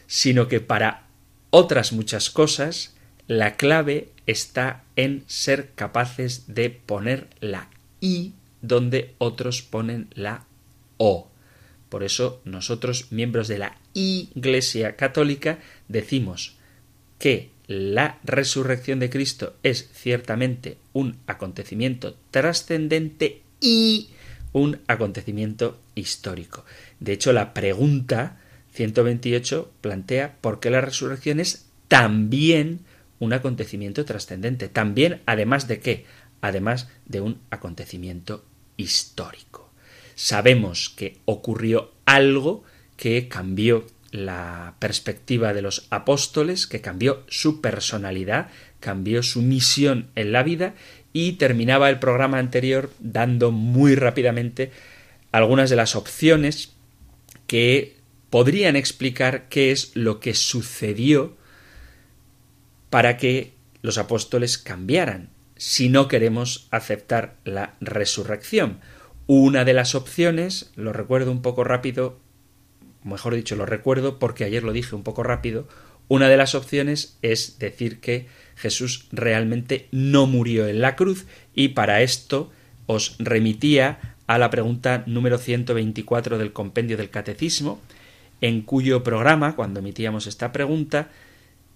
sino 0.10 0.48
que 0.48 0.60
para 0.60 1.04
otras 1.52 1.94
muchas 1.94 2.32
cosas 2.32 2.96
la 3.28 3.58
clave 3.58 4.10
está 4.26 4.84
en 4.96 5.24
ser 5.28 5.70
capaces 5.76 6.46
de 6.48 6.72
poner 6.72 7.28
la 7.42 7.70
I 8.02 8.34
donde 8.64 9.14
otros 9.20 9.62
ponen 9.62 10.08
la 10.16 10.46
O. 10.98 11.30
Por 11.90 12.04
eso 12.04 12.42
nosotros, 12.44 13.12
miembros 13.12 13.48
de 13.48 13.60
la 13.60 13.78
Iglesia 13.94 14.96
Católica, 14.96 15.60
decimos 15.88 16.56
que 17.20 17.52
la 17.68 18.18
resurrección 18.24 19.00
de 19.00 19.12
Cristo 19.12 19.58
es 19.62 19.90
ciertamente 19.94 20.78
un 20.92 21.20
acontecimiento 21.28 22.18
trascendente 22.32 23.44
y 23.62 24.10
un 24.54 24.80
acontecimiento 24.88 25.80
histórico. 25.94 26.66
De 27.00 27.14
hecho, 27.14 27.32
la 27.32 27.54
pregunta 27.54 28.40
128 28.80 29.74
plantea 29.82 30.38
por 30.40 30.62
qué 30.62 30.70
la 30.70 30.80
resurrección 30.80 31.42
es 31.42 31.66
también 31.90 32.80
un 33.20 33.34
acontecimiento 33.34 34.06
trascendente. 34.06 34.70
También, 34.70 35.22
además 35.26 35.68
de 35.68 35.82
qué? 35.82 36.06
Además 36.40 36.88
de 37.06 37.20
un 37.20 37.42
acontecimiento 37.50 38.46
histórico. 38.78 39.70
Sabemos 40.16 40.90
que 40.96 41.18
ocurrió 41.26 41.92
algo 42.06 42.64
que 42.96 43.28
cambió 43.28 43.86
la 44.12 44.76
perspectiva 44.80 45.54
de 45.54 45.62
los 45.62 45.86
apóstoles, 45.90 46.66
que 46.66 46.80
cambió 46.80 47.24
su 47.28 47.60
personalidad, 47.60 48.48
cambió 48.80 49.24
su 49.24 49.42
misión 49.42 50.08
en 50.16 50.32
la 50.32 50.44
vida 50.44 50.74
y 51.12 51.34
terminaba 51.34 51.90
el 51.90 52.00
programa 52.00 52.40
anterior 52.40 52.92
dando 53.00 53.52
muy 53.52 53.96
rápidamente 53.96 54.72
algunas 55.34 55.70
de 55.70 55.76
las 55.76 55.98
opciones 55.98 56.74
que 57.46 57.99
podrían 58.30 58.76
explicar 58.76 59.50
qué 59.50 59.72
es 59.72 59.96
lo 59.96 60.20
que 60.20 60.34
sucedió 60.34 61.38
para 62.90 63.18
que 63.18 63.54
los 63.82 63.98
apóstoles 63.98 64.58
cambiaran, 64.58 65.30
si 65.56 65.90
no 65.90 66.08
queremos 66.08 66.68
aceptar 66.72 67.36
la 67.44 67.76
resurrección. 67.80 68.80
Una 69.28 69.66
de 69.66 69.74
las 69.74 69.96
opciones, 69.96 70.72
lo 70.76 70.94
recuerdo 70.94 71.32
un 71.32 71.42
poco 71.42 71.64
rápido, 71.64 72.20
mejor 73.04 73.36
dicho, 73.36 73.56
lo 73.56 73.66
recuerdo 73.66 74.20
porque 74.20 74.44
ayer 74.44 74.64
lo 74.64 74.74
dije 74.74 74.96
un 74.96 75.04
poco 75.04 75.24
rápido, 75.24 75.68
una 76.08 76.28
de 76.28 76.38
las 76.38 76.56
opciones 76.56 77.18
es 77.22 77.60
decir 77.60 78.00
que 78.00 78.28
Jesús 78.56 79.08
realmente 79.12 79.88
no 79.92 80.26
murió 80.26 80.68
en 80.68 80.82
la 80.82 80.96
cruz 80.96 81.26
y 81.54 81.70
para 81.70 82.02
esto 82.02 82.52
os 82.88 83.16
remitía 83.20 84.16
a 84.26 84.40
la 84.40 84.50
pregunta 84.50 85.04
número 85.06 85.38
124 85.38 86.40
del 86.40 86.52
compendio 86.52 86.98
del 86.98 87.12
Catecismo, 87.12 87.80
en 88.42 88.62
cuyo 88.62 89.04
programa, 89.04 89.56
cuando 89.56 89.80
emitíamos 89.80 90.28
esta 90.28 90.52
pregunta, 90.52 91.10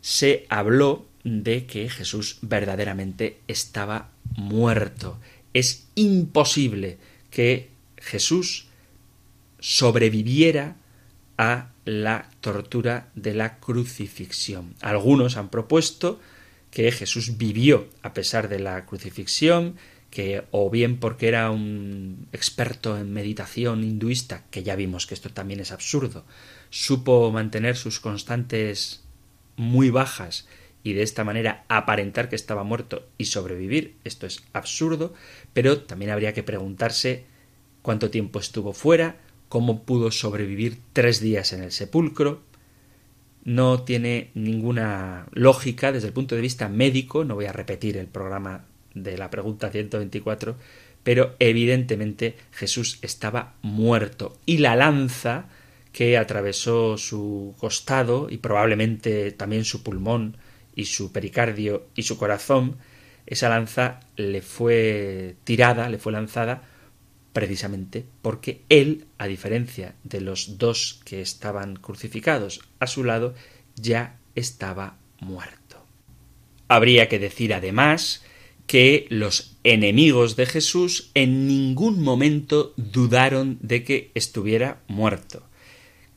se 0.01 0.45
habló 0.49 1.05
de 1.23 1.65
que 1.65 1.89
Jesús 1.89 2.37
verdaderamente 2.41 3.39
estaba 3.47 4.09
muerto. 4.35 5.19
Es 5.53 5.87
imposible 5.95 6.97
que 7.29 7.69
Jesús 7.97 8.67
sobreviviera 9.59 10.75
a 11.37 11.69
la 11.85 12.29
tortura 12.41 13.07
de 13.15 13.33
la 13.33 13.59
crucifixión. 13.59 14.75
Algunos 14.81 15.37
han 15.37 15.49
propuesto 15.49 16.19
que 16.69 16.91
Jesús 16.91 17.37
vivió 17.37 17.87
a 18.01 18.13
pesar 18.13 18.49
de 18.49 18.59
la 18.59 18.85
crucifixión, 18.85 19.75
que 20.13 20.43
o 20.51 20.69
bien 20.69 20.99
porque 20.99 21.27
era 21.27 21.49
un 21.49 22.27
experto 22.33 22.99
en 22.99 23.11
meditación 23.11 23.83
hinduista, 23.83 24.43
que 24.51 24.61
ya 24.61 24.75
vimos 24.75 25.07
que 25.07 25.15
esto 25.15 25.31
también 25.31 25.59
es 25.59 25.71
absurdo, 25.71 26.23
supo 26.69 27.31
mantener 27.31 27.75
sus 27.75 27.99
constantes 27.99 29.03
muy 29.55 29.89
bajas 29.89 30.47
y 30.83 30.93
de 30.93 31.01
esta 31.01 31.23
manera 31.23 31.65
aparentar 31.67 32.29
que 32.29 32.35
estaba 32.35 32.63
muerto 32.63 33.07
y 33.17 33.25
sobrevivir, 33.25 33.95
esto 34.03 34.27
es 34.27 34.43
absurdo, 34.53 35.15
pero 35.51 35.81
también 35.81 36.11
habría 36.11 36.33
que 36.33 36.43
preguntarse 36.43 37.25
cuánto 37.81 38.11
tiempo 38.11 38.37
estuvo 38.37 38.73
fuera, 38.73 39.17
cómo 39.49 39.81
pudo 39.81 40.11
sobrevivir 40.11 40.77
tres 40.93 41.21
días 41.21 41.53
en 41.53 41.63
el 41.63 41.71
sepulcro, 41.71 42.43
no 43.45 43.81
tiene 43.81 44.29
ninguna 44.35 45.25
lógica 45.31 45.91
desde 45.91 46.09
el 46.09 46.13
punto 46.13 46.35
de 46.35 46.41
vista 46.41 46.69
médico, 46.69 47.25
no 47.25 47.33
voy 47.33 47.45
a 47.45 47.51
repetir 47.51 47.97
el 47.97 48.05
programa 48.05 48.65
de 48.93 49.17
la 49.17 49.29
pregunta 49.29 49.69
124, 49.69 50.55
pero 51.03 51.35
evidentemente 51.39 52.35
Jesús 52.51 52.99
estaba 53.01 53.53
muerto 53.61 54.37
y 54.45 54.57
la 54.57 54.75
lanza 54.75 55.45
que 55.91 56.17
atravesó 56.17 56.97
su 56.97 57.55
costado 57.57 58.27
y 58.29 58.37
probablemente 58.37 59.31
también 59.31 59.63
su 59.63 59.83
pulmón 59.83 60.37
y 60.75 60.85
su 60.85 61.11
pericardio 61.11 61.85
y 61.95 62.03
su 62.03 62.17
corazón, 62.17 62.77
esa 63.27 63.47
lanza 63.47 63.99
le 64.15 64.41
fue 64.41 65.35
tirada, 65.43 65.89
le 65.89 65.99
fue 65.99 66.11
lanzada 66.11 66.63
precisamente 67.31 68.05
porque 68.21 68.61
él, 68.69 69.05
a 69.17 69.27
diferencia 69.27 69.95
de 70.03 70.21
los 70.21 70.57
dos 70.57 71.01
que 71.05 71.21
estaban 71.21 71.75
crucificados 71.75 72.61
a 72.79 72.87
su 72.87 73.03
lado, 73.03 73.35
ya 73.75 74.17
estaba 74.35 74.97
muerto. 75.19 75.85
Habría 76.67 77.07
que 77.07 77.19
decir 77.19 77.53
además 77.53 78.23
que 78.73 79.05
los 79.09 79.55
enemigos 79.63 80.35
de 80.35 80.47
Jesús 80.47 81.11
en 81.13 81.47
ningún 81.47 82.01
momento 82.01 82.73
dudaron 82.75 83.59
de 83.61 83.83
que 83.83 84.09
estuviera 84.15 84.79
muerto. 84.87 85.43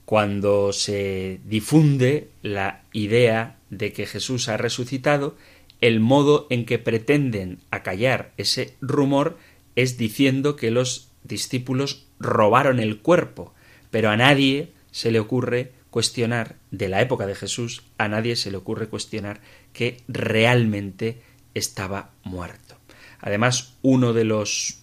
Cuando 0.06 0.72
se 0.72 1.38
difunde 1.44 2.30
la 2.40 2.82
idea 2.94 3.58
de 3.68 3.92
que 3.92 4.06
Jesús 4.06 4.48
ha 4.48 4.56
resucitado, 4.56 5.36
el 5.82 6.00
modo 6.00 6.46
en 6.48 6.64
que 6.64 6.78
pretenden 6.78 7.58
acallar 7.70 8.32
ese 8.38 8.72
rumor 8.80 9.36
es 9.74 9.98
diciendo 9.98 10.56
que 10.56 10.70
los 10.70 11.10
discípulos 11.24 12.06
robaron 12.18 12.80
el 12.80 13.00
cuerpo, 13.00 13.52
pero 13.90 14.08
a 14.08 14.16
nadie 14.16 14.70
se 14.92 15.10
le 15.10 15.20
ocurre 15.20 15.72
cuestionar, 15.90 16.56
de 16.70 16.88
la 16.88 17.02
época 17.02 17.26
de 17.26 17.34
Jesús, 17.34 17.82
a 17.98 18.08
nadie 18.08 18.34
se 18.34 18.50
le 18.50 18.56
ocurre 18.56 18.88
cuestionar 18.88 19.42
que 19.74 19.98
realmente 20.08 21.20
estaba 21.58 22.10
muerto. 22.22 22.76
Además, 23.20 23.74
uno 23.82 24.12
de 24.12 24.24
los 24.24 24.82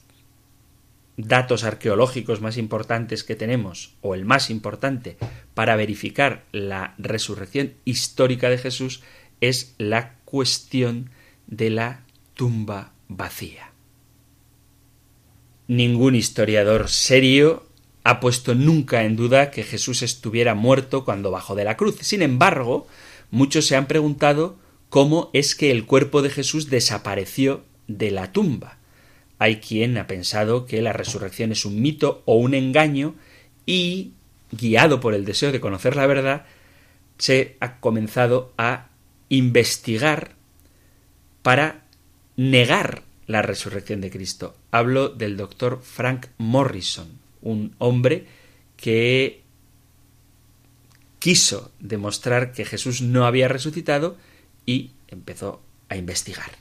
datos 1.18 1.64
arqueológicos 1.64 2.42
más 2.42 2.58
importantes 2.58 3.24
que 3.24 3.36
tenemos, 3.36 3.96
o 4.02 4.16
el 4.16 4.26
más 4.26 4.50
importante, 4.50 5.18
para 5.54 5.76
verificar 5.76 6.46
la 6.52 6.96
resurrección 6.98 7.74
histórica 7.86 8.50
de 8.50 8.58
Jesús, 8.58 9.04
es 9.40 9.76
la 9.78 10.16
cuestión 10.26 11.12
de 11.48 11.70
la 11.70 12.04
tumba 12.34 12.94
vacía. 13.08 13.72
Ningún 15.68 16.16
historiador 16.16 16.90
serio 16.90 17.68
ha 18.04 18.20
puesto 18.20 18.56
nunca 18.56 19.04
en 19.04 19.16
duda 19.16 19.52
que 19.52 19.64
Jesús 19.64 20.02
estuviera 20.02 20.56
muerto 20.56 21.06
cuando 21.06 21.32
bajó 21.32 21.56
de 21.56 21.64
la 21.64 21.78
cruz. 21.78 21.98
Sin 22.02 22.22
embargo, 22.22 22.88
muchos 23.32 23.66
se 23.66 23.76
han 23.76 23.86
preguntado 23.88 24.58
cómo 24.94 25.32
es 25.34 25.56
que 25.56 25.72
el 25.72 25.88
cuerpo 25.88 26.22
de 26.22 26.30
Jesús 26.30 26.70
desapareció 26.70 27.64
de 27.88 28.12
la 28.12 28.32
tumba. 28.32 28.78
Hay 29.40 29.56
quien 29.56 29.98
ha 29.98 30.06
pensado 30.06 30.68
que 30.68 30.84
la 30.84 30.94
resurrección 30.94 31.52
es 31.52 31.66
un 31.66 31.82
mito 31.82 32.22
o 32.26 32.36
un 32.36 32.54
engaño 32.54 33.16
y, 33.66 34.12
guiado 34.52 35.00
por 35.00 35.16
el 35.16 35.26
deseo 35.26 35.52
de 35.52 35.60
conocer 35.60 35.96
la 35.96 36.06
verdad, 36.06 36.46
se 37.18 37.58
ha 37.60 37.80
comenzado 37.80 38.54
a 38.56 38.90
investigar 39.30 40.36
para 41.42 41.86
negar 42.38 43.02
la 43.26 43.42
resurrección 43.42 44.00
de 44.00 44.12
Cristo. 44.12 44.56
Hablo 44.70 45.10
del 45.10 45.38
doctor 45.38 45.82
Frank 45.82 46.28
Morrison, 46.38 47.08
un 47.42 47.74
hombre 47.80 48.28
que 48.78 49.42
quiso 51.18 51.72
demostrar 51.80 52.52
que 52.52 52.64
Jesús 52.64 53.02
no 53.02 53.26
había 53.26 53.48
resucitado 53.48 54.18
y 54.66 54.92
empezó 55.08 55.62
a 55.90 55.96
investigar. 55.96 56.52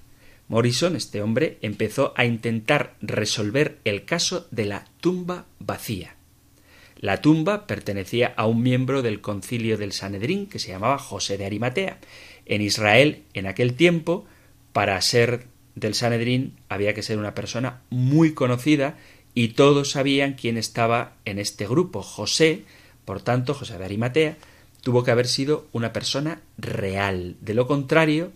Morrison, 0.49 0.97
este 0.97 1.23
hombre, 1.23 1.59
empezó 1.63 2.13
a 2.17 2.25
intentar 2.25 2.95
resolver 3.01 3.79
el 3.85 4.05
caso 4.05 4.47
de 4.51 4.67
la 4.67 4.85
tumba 5.01 5.47
vacía. 5.59 6.17
La 6.97 7.21
tumba 7.21 7.67
pertenecía 7.67 8.33
a 8.37 8.47
un 8.47 8.63
miembro 8.63 9.03
del 9.03 9.21
concilio 9.21 9.79
del 9.79 9.93
Sanedrín 9.93 10.47
que 10.47 10.59
se 10.59 10.69
llamaba 10.69 10.99
José 10.99 11.37
de 11.37 11.47
Arimatea. 11.47 11.99
En 12.47 12.61
Israel, 12.61 13.23
en 13.35 13.47
aquel 13.47 13.75
tiempo, 13.75 14.27
para 14.73 15.01
ser 15.01 15.47
del 15.75 15.95
Sanedrín 15.95 16.55
había 16.69 16.95
que 16.95 17.03
ser 17.03 17.19
una 17.19 17.35
persona 17.35 17.81
muy 17.91 18.35
conocida 18.35 18.99
y 19.35 19.49
todos 19.49 19.93
sabían 19.93 20.35
quién 20.35 20.57
estaba 20.59 21.15
en 21.25 21.39
este 21.39 21.67
grupo. 21.67 22.03
José, 22.03 22.65
por 23.05 23.23
tanto, 23.23 23.55
José 23.55 23.79
de 23.79 23.85
Arimatea, 23.85 24.37
tuvo 24.83 25.05
que 25.05 25.11
haber 25.11 25.27
sido 25.27 25.69
una 25.73 25.93
persona 25.93 26.43
real. 26.59 27.37
De 27.41 27.55
lo 27.55 27.67
contrario, 27.67 28.33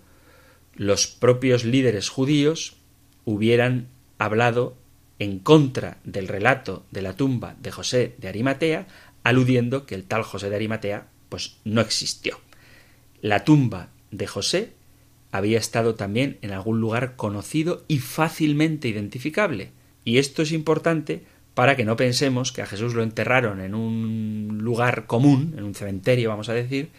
los 0.75 1.07
propios 1.07 1.65
líderes 1.65 2.09
judíos 2.09 2.77
hubieran 3.25 3.89
hablado 4.19 4.77
en 5.19 5.39
contra 5.39 5.99
del 6.05 6.29
relato 6.29 6.85
de 6.91 7.03
la 7.03 7.17
tumba 7.17 7.57
de 7.61 7.71
José 7.71 8.15
de 8.19 8.29
Arimatea, 8.29 8.87
aludiendo 9.25 9.87
que 9.87 9.95
el 9.95 10.05
tal 10.05 10.23
José 10.23 10.51
de 10.51 10.57
Arimatea 10.57 11.09
pues 11.29 11.57
no 11.65 11.81
existió. 11.81 12.39
La 13.21 13.45
tumba 13.45 13.89
de 14.11 14.27
José 14.27 14.73
había 15.33 15.59
estado 15.59 15.95
también 15.95 16.39
en 16.43 16.53
algún 16.53 16.81
lugar 16.81 17.17
conocido 17.17 17.85
y 17.89 17.99
fácilmente 17.99 18.89
identificable. 18.89 19.73
Y 20.05 20.19
esto 20.19 20.43
es 20.43 20.53
importante 20.53 21.25
para 21.57 21.75
que 21.75 21.87
no 21.87 21.97
pensemos 21.97 22.53
que 22.53 22.61
a 22.61 22.67
Jesús 22.67 22.93
lo 22.93 23.03
enterraron 23.03 23.63
en 23.63 23.75
un 23.75 24.59
lugar 24.61 25.07
común, 25.07 25.55
en 25.57 25.65
un 25.65 25.75
cementerio, 25.75 26.29
vamos 26.29 26.51
a 26.51 26.53
decir, 26.53 26.91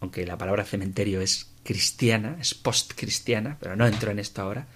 aunque 0.00 0.26
la 0.26 0.36
palabra 0.36 0.64
cementerio 0.64 1.20
es 1.20 1.52
cristiana, 1.62 2.38
es 2.40 2.54
post-cristiana, 2.54 3.56
pero 3.60 3.76
no 3.76 3.86
entro 3.86 4.10
en 4.10 4.18
esto 4.18 4.42
ahora, 4.42 4.66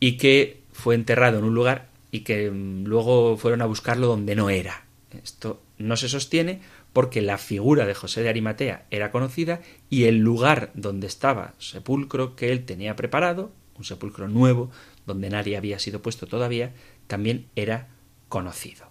y 0.00 0.18
que 0.18 0.60
fue 0.70 0.96
enterrado 0.96 1.38
en 1.38 1.44
un 1.44 1.54
lugar 1.54 1.88
y 2.10 2.20
que 2.20 2.50
mm, 2.50 2.84
luego 2.84 3.38
fueron 3.38 3.62
a 3.62 3.66
buscarlo 3.66 4.08
donde 4.08 4.36
no 4.36 4.50
era. 4.50 4.84
Esto 5.24 5.62
no 5.78 5.96
se 5.96 6.10
sostiene 6.10 6.60
porque 6.92 7.22
la 7.22 7.38
figura 7.38 7.86
de 7.86 7.94
José 7.94 8.22
de 8.22 8.28
Arimatea 8.28 8.84
era 8.90 9.10
conocida 9.12 9.62
y 9.88 10.04
el 10.04 10.18
lugar 10.18 10.72
donde 10.74 11.06
estaba 11.06 11.54
sepulcro 11.56 12.36
que 12.36 12.52
él 12.52 12.66
tenía 12.66 12.96
preparado, 12.96 13.50
un 13.78 13.84
sepulcro 13.84 14.28
nuevo 14.28 14.70
donde 15.06 15.30
nadie 15.30 15.56
había 15.56 15.78
sido 15.78 16.02
puesto 16.02 16.26
todavía, 16.26 16.74
también 17.06 17.46
era 17.56 17.88
conocido. 18.30 18.88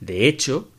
De 0.00 0.28
hecho, 0.28 0.70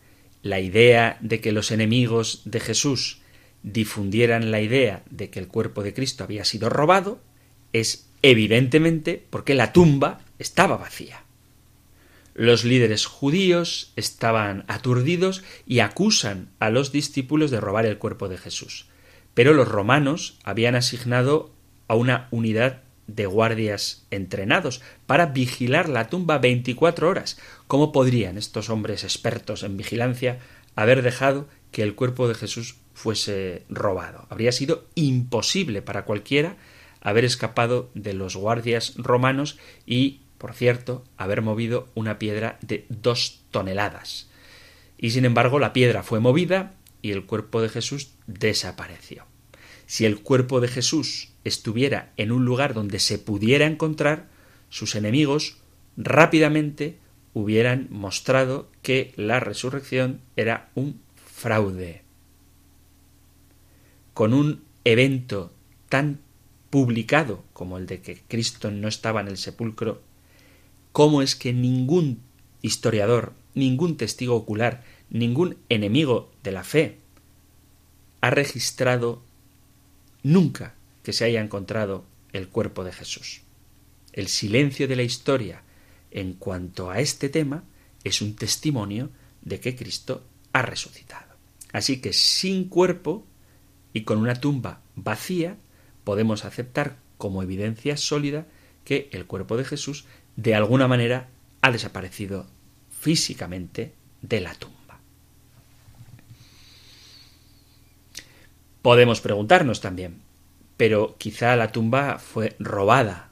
la 0.44 0.60
idea 0.60 1.18
de 1.22 1.42
que 1.42 1.52
los 1.52 1.72
enemigos 1.72 2.44
de 2.46 2.60
Jesús 2.60 3.22
difundieran 3.64 4.52
la 4.52 4.62
idea 4.62 5.04
de 5.10 5.32
que 5.32 5.40
el 5.40 5.48
cuerpo 5.48 5.82
de 5.82 5.96
Cristo 5.96 6.24
había 6.24 6.46
sido 6.46 6.70
robado 6.70 7.20
es 7.74 8.08
evidentemente 8.22 9.26
porque 9.32 9.56
la 9.56 9.74
tumba 9.74 10.22
estaba 10.38 10.78
vacía. 10.78 11.24
Los 12.36 12.64
líderes 12.64 13.06
judíos 13.06 13.92
estaban 13.96 14.64
aturdidos 14.68 15.44
y 15.66 15.80
acusan 15.80 16.50
a 16.60 16.70
los 16.70 16.92
discípulos 16.92 17.52
de 17.52 17.60
robar 17.60 17.86
el 17.86 17.98
cuerpo 17.98 18.30
de 18.30 18.38
Jesús. 18.38 18.88
Pero 19.34 19.54
los 19.54 19.68
romanos 19.68 20.38
habían 20.44 20.76
asignado 20.76 21.52
a 21.88 21.96
una 21.96 22.28
unidad 22.32 22.84
de 23.08 23.26
guardias 23.26 24.06
entrenados 24.12 24.82
para 25.06 25.28
vigilar 25.28 25.90
la 25.90 26.08
tumba 26.08 26.38
24 26.38 27.10
horas. 27.10 27.40
¿Cómo 27.70 27.92
podrían 27.92 28.40
estos 28.40 28.72
hombres 28.72 29.04
expertos 29.04 29.62
en 29.62 29.78
vigilancia 29.78 30.40
haber 30.76 31.04
dejado 31.04 31.48
que 31.72 31.84
el 31.84 31.94
cuerpo 31.94 32.28
de 32.28 32.34
Jesús 32.34 32.78
fuese 32.96 33.62
robado? 33.70 34.26
Habría 34.32 34.52
sido 34.52 34.88
imposible 34.96 35.84
para 35.84 36.04
cualquiera 36.04 36.58
haber 37.00 37.26
escapado 37.26 37.92
de 37.94 38.14
los 38.14 38.36
guardias 38.36 38.96
romanos 38.96 39.60
y, 39.86 40.22
por 40.40 40.56
cierto, 40.56 41.04
haber 41.16 41.44
movido 41.44 41.90
una 41.94 42.18
piedra 42.18 42.58
de 42.64 42.88
dos 42.90 43.44
toneladas. 43.52 44.32
Y 44.98 45.12
sin 45.12 45.26
embargo, 45.26 45.60
la 45.60 45.72
piedra 45.72 46.02
fue 46.02 46.20
movida 46.20 46.74
y 47.04 47.12
el 47.12 47.28
cuerpo 47.28 47.62
de 47.62 47.70
Jesús 47.70 48.14
desapareció. 48.26 49.26
Si 49.86 50.08
el 50.08 50.24
cuerpo 50.24 50.60
de 50.60 50.70
Jesús 50.70 51.34
estuviera 51.44 52.14
en 52.18 52.32
un 52.32 52.46
lugar 52.46 52.74
donde 52.74 52.98
se 52.98 53.20
pudiera 53.20 53.68
encontrar, 53.68 54.28
sus 54.70 54.96
enemigos 54.96 55.58
rápidamente 55.98 56.98
hubieran 57.34 57.88
mostrado 57.90 58.70
que 58.82 59.14
la 59.16 59.40
resurrección 59.40 60.22
era 60.36 60.70
un 60.76 61.00
fraude. 61.16 62.02
Con 64.14 64.34
un 64.34 64.64
evento 64.84 65.54
tan 65.88 66.20
publicado 66.70 67.44
como 67.54 67.78
el 67.78 67.88
de 67.88 68.02
que 68.02 68.22
Cristo 68.28 68.72
no 68.72 68.88
estaba 68.88 69.22
en 69.22 69.28
el 69.28 69.38
sepulcro, 69.38 70.02
¿cómo 70.92 71.22
es 71.22 71.36
que 71.36 71.54
ningún 71.54 72.20
historiador, 72.62 73.34
ningún 73.54 73.98
testigo 73.98 74.36
ocular, 74.36 74.84
ningún 75.10 75.58
enemigo 75.70 76.32
de 76.44 76.52
la 76.52 76.64
fe 76.64 76.98
ha 78.22 78.30
registrado 78.30 79.22
nunca 80.24 80.76
que 81.04 81.14
se 81.14 81.26
haya 81.26 81.42
encontrado 81.42 82.04
el 82.34 82.50
cuerpo 82.50 82.84
de 82.84 82.92
Jesús? 82.92 83.42
El 84.14 84.28
silencio 84.28 84.88
de 84.88 84.96
la 84.96 85.04
historia 85.04 85.64
en 86.12 86.34
cuanto 86.34 86.90
a 86.90 87.00
este 87.00 87.30
tema 87.30 87.64
es 88.04 88.22
un 88.22 88.36
testimonio 88.36 89.10
de 89.42 89.60
que 89.60 89.76
Cristo 89.76 90.26
ha 90.54 90.62
resucitado. 90.62 91.36
Así 91.72 92.02
que 92.02 92.14
sin 92.14 92.70
cuerpo 92.70 93.26
y 93.94 94.04
con 94.04 94.20
una 94.20 94.36
tumba 94.36 94.82
vacía, 94.96 95.58
podemos 96.04 96.46
aceptar 96.46 96.98
como 97.18 97.44
evidencia 97.44 97.98
sólida 97.98 98.48
que 98.86 99.10
el 99.12 99.26
cuerpo 99.26 99.58
de 99.58 99.66
Jesús 99.66 100.06
de 100.36 100.56
alguna 100.56 100.88
manera 100.88 101.30
ha 101.62 101.72
desaparecido 101.72 102.48
físicamente 102.90 103.94
de 104.22 104.42
la 104.42 104.56
tumba. 104.56 105.00
Podemos 108.82 109.22
preguntarnos 109.22 109.82
también, 109.82 110.22
pero 110.78 111.16
quizá 111.18 111.56
la 111.56 111.72
tumba 111.72 112.18
fue 112.20 112.56
robada. 112.60 113.30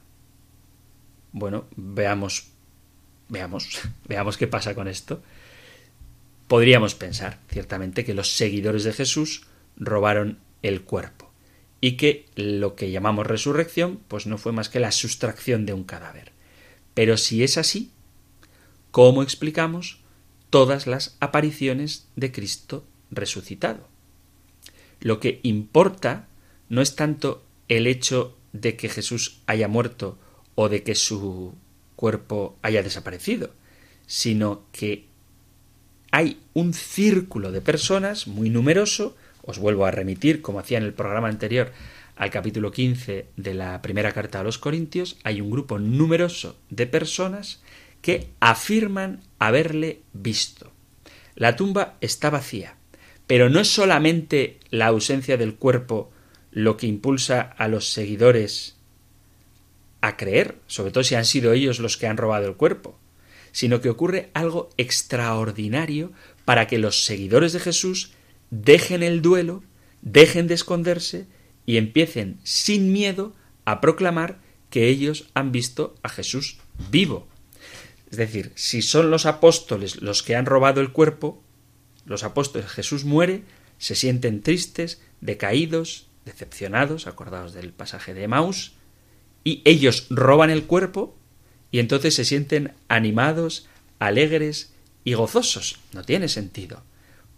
Bueno, 1.32 1.64
veamos, 1.76 2.48
veamos, 3.28 3.80
veamos 4.08 4.36
qué 4.36 4.46
pasa 4.46 4.74
con 4.74 4.88
esto. 4.88 5.22
Podríamos 6.46 6.94
pensar, 6.94 7.38
ciertamente, 7.50 8.04
que 8.04 8.14
los 8.14 8.32
seguidores 8.32 8.84
de 8.84 8.92
Jesús 8.92 9.46
robaron 9.76 10.38
el 10.62 10.82
cuerpo 10.82 11.30
y 11.80 11.92
que 11.92 12.26
lo 12.34 12.74
que 12.74 12.90
llamamos 12.90 13.26
resurrección 13.26 14.00
pues 14.08 14.26
no 14.26 14.38
fue 14.38 14.52
más 14.52 14.68
que 14.68 14.80
la 14.80 14.92
sustracción 14.92 15.66
de 15.66 15.72
un 15.72 15.84
cadáver. 15.84 16.32
Pero 16.94 17.16
si 17.16 17.44
es 17.44 17.58
así, 17.58 17.90
¿cómo 18.90 19.22
explicamos 19.22 20.00
todas 20.50 20.86
las 20.86 21.16
apariciones 21.20 22.08
de 22.16 22.32
Cristo 22.32 22.84
resucitado? 23.10 23.86
Lo 25.00 25.20
que 25.20 25.38
importa 25.44 26.26
no 26.68 26.82
es 26.82 26.96
tanto 26.96 27.44
el 27.68 27.86
hecho 27.86 28.36
de 28.52 28.76
que 28.76 28.88
Jesús 28.88 29.40
haya 29.46 29.68
muerto 29.68 30.18
o 30.54 30.68
de 30.68 30.82
que 30.82 30.96
su 30.96 31.54
cuerpo 31.98 32.56
haya 32.62 32.82
desaparecido, 32.82 33.50
sino 34.06 34.62
que 34.72 35.06
hay 36.12 36.40
un 36.54 36.72
círculo 36.72 37.52
de 37.52 37.60
personas 37.60 38.26
muy 38.26 38.48
numeroso 38.48 39.16
os 39.48 39.58
vuelvo 39.58 39.86
a 39.86 39.90
remitir, 39.90 40.42
como 40.42 40.60
hacía 40.60 40.76
en 40.76 40.84
el 40.84 40.92
programa 40.92 41.28
anterior, 41.28 41.72
al 42.16 42.30
capítulo 42.30 42.70
15 42.70 43.28
de 43.34 43.54
la 43.54 43.80
primera 43.80 44.12
carta 44.12 44.40
a 44.40 44.42
los 44.42 44.58
Corintios, 44.58 45.16
hay 45.24 45.40
un 45.40 45.50
grupo 45.50 45.78
numeroso 45.78 46.58
de 46.68 46.86
personas 46.86 47.62
que 48.02 48.28
afirman 48.40 49.22
haberle 49.38 50.02
visto. 50.12 50.70
La 51.34 51.56
tumba 51.56 51.96
está 52.02 52.28
vacía, 52.28 52.76
pero 53.26 53.48
no 53.48 53.58
es 53.58 53.68
solamente 53.68 54.60
la 54.68 54.88
ausencia 54.88 55.38
del 55.38 55.54
cuerpo 55.54 56.10
lo 56.50 56.76
que 56.76 56.86
impulsa 56.86 57.40
a 57.40 57.68
los 57.68 57.90
seguidores 57.90 58.76
a 60.00 60.16
creer, 60.16 60.58
sobre 60.66 60.90
todo 60.90 61.04
si 61.04 61.14
han 61.14 61.24
sido 61.24 61.52
ellos 61.52 61.80
los 61.80 61.96
que 61.96 62.06
han 62.06 62.16
robado 62.16 62.46
el 62.46 62.56
cuerpo, 62.56 62.98
sino 63.52 63.80
que 63.80 63.90
ocurre 63.90 64.30
algo 64.34 64.70
extraordinario 64.76 66.12
para 66.44 66.66
que 66.66 66.78
los 66.78 67.04
seguidores 67.04 67.52
de 67.52 67.60
Jesús 67.60 68.12
dejen 68.50 69.02
el 69.02 69.22
duelo, 69.22 69.62
dejen 70.02 70.46
de 70.46 70.54
esconderse 70.54 71.26
y 71.66 71.76
empiecen 71.76 72.38
sin 72.44 72.92
miedo 72.92 73.34
a 73.64 73.80
proclamar 73.80 74.38
que 74.70 74.88
ellos 74.88 75.28
han 75.34 75.52
visto 75.52 75.94
a 76.02 76.08
Jesús 76.08 76.58
vivo. 76.90 77.28
Es 78.10 78.16
decir, 78.16 78.52
si 78.54 78.80
son 78.80 79.10
los 79.10 79.26
apóstoles 79.26 80.00
los 80.00 80.22
que 80.22 80.36
han 80.36 80.46
robado 80.46 80.80
el 80.80 80.92
cuerpo, 80.92 81.42
los 82.06 82.24
apóstoles 82.24 82.70
Jesús 82.70 83.04
muere, 83.04 83.42
se 83.76 83.94
sienten 83.94 84.42
tristes, 84.42 85.02
decaídos, 85.20 86.06
decepcionados, 86.24 87.06
acordados 87.06 87.52
del 87.52 87.72
pasaje 87.72 88.14
de 88.14 88.28
Maus, 88.28 88.77
y 89.44 89.62
ellos 89.64 90.06
roban 90.10 90.50
el 90.50 90.64
cuerpo 90.64 91.16
y 91.70 91.78
entonces 91.78 92.14
se 92.14 92.24
sienten 92.24 92.72
animados, 92.88 93.68
alegres 93.98 94.72
y 95.04 95.14
gozosos. 95.14 95.78
No 95.92 96.04
tiene 96.04 96.28
sentido 96.28 96.82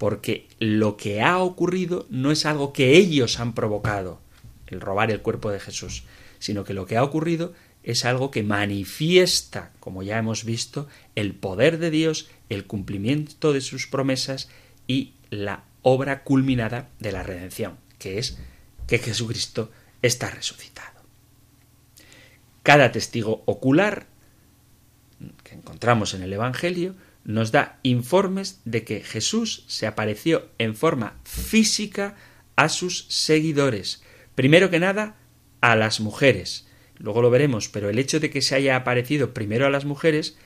porque 0.00 0.48
lo 0.58 0.96
que 0.96 1.20
ha 1.20 1.38
ocurrido 1.40 2.06
no 2.08 2.30
es 2.30 2.46
algo 2.46 2.72
que 2.72 2.96
ellos 2.96 3.38
han 3.38 3.52
provocado, 3.52 4.18
el 4.66 4.80
robar 4.80 5.10
el 5.10 5.20
cuerpo 5.20 5.50
de 5.50 5.60
Jesús, 5.60 6.04
sino 6.38 6.64
que 6.64 6.72
lo 6.72 6.86
que 6.86 6.96
ha 6.96 7.04
ocurrido 7.04 7.52
es 7.82 8.06
algo 8.06 8.30
que 8.30 8.42
manifiesta, 8.42 9.72
como 9.78 10.02
ya 10.02 10.16
hemos 10.16 10.44
visto, 10.44 10.88
el 11.16 11.34
poder 11.34 11.78
de 11.78 11.90
Dios, 11.90 12.30
el 12.48 12.66
cumplimiento 12.66 13.52
de 13.52 13.60
sus 13.60 13.86
promesas 13.86 14.48
y 14.86 15.12
la 15.28 15.64
obra 15.82 16.24
culminada 16.24 16.88
de 16.98 17.12
la 17.12 17.22
redención, 17.22 17.76
que 17.98 18.18
es 18.18 18.38
que 18.86 19.00
Jesucristo 19.00 19.70
está 20.00 20.30
resucitado. 20.30 20.99
Cada 22.62 22.92
testigo 22.92 23.42
ocular 23.46 24.06
que 25.44 25.54
encontramos 25.54 26.14
en 26.14 26.22
el 26.22 26.32
Evangelio 26.32 26.94
nos 27.24 27.52
da 27.52 27.78
informes 27.82 28.60
de 28.64 28.84
que 28.84 29.00
Jesús 29.00 29.64
se 29.66 29.86
apareció 29.86 30.48
en 30.58 30.74
forma 30.74 31.18
física 31.24 32.16
a 32.56 32.68
sus 32.68 33.06
seguidores. 33.08 34.02
Primero 34.34 34.70
que 34.70 34.80
nada, 34.80 35.16
a 35.60 35.76
las 35.76 36.00
mujeres. 36.00 36.66
Luego 36.98 37.22
lo 37.22 37.30
veremos, 37.30 37.68
pero 37.68 37.88
el 37.88 37.98
hecho 37.98 38.20
de 38.20 38.30
que 38.30 38.42
se 38.42 38.54
haya 38.54 38.76
aparecido 38.76 39.32
primero 39.32 39.66
a 39.66 39.70
las 39.70 39.84
mujeres 39.84 40.36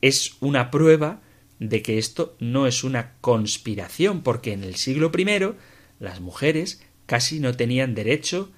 es 0.00 0.36
una 0.40 0.70
prueba 0.70 1.20
de 1.58 1.82
que 1.82 1.98
esto 1.98 2.36
no 2.40 2.66
es 2.66 2.84
una 2.84 3.14
conspiración, 3.20 4.22
porque 4.22 4.52
en 4.52 4.64
el 4.64 4.76
siglo 4.76 5.12
I 5.16 5.54
las 5.98 6.20
mujeres 6.20 6.82
casi 7.06 7.40
no 7.40 7.54
tenían 7.56 7.94
derecho 7.94 8.50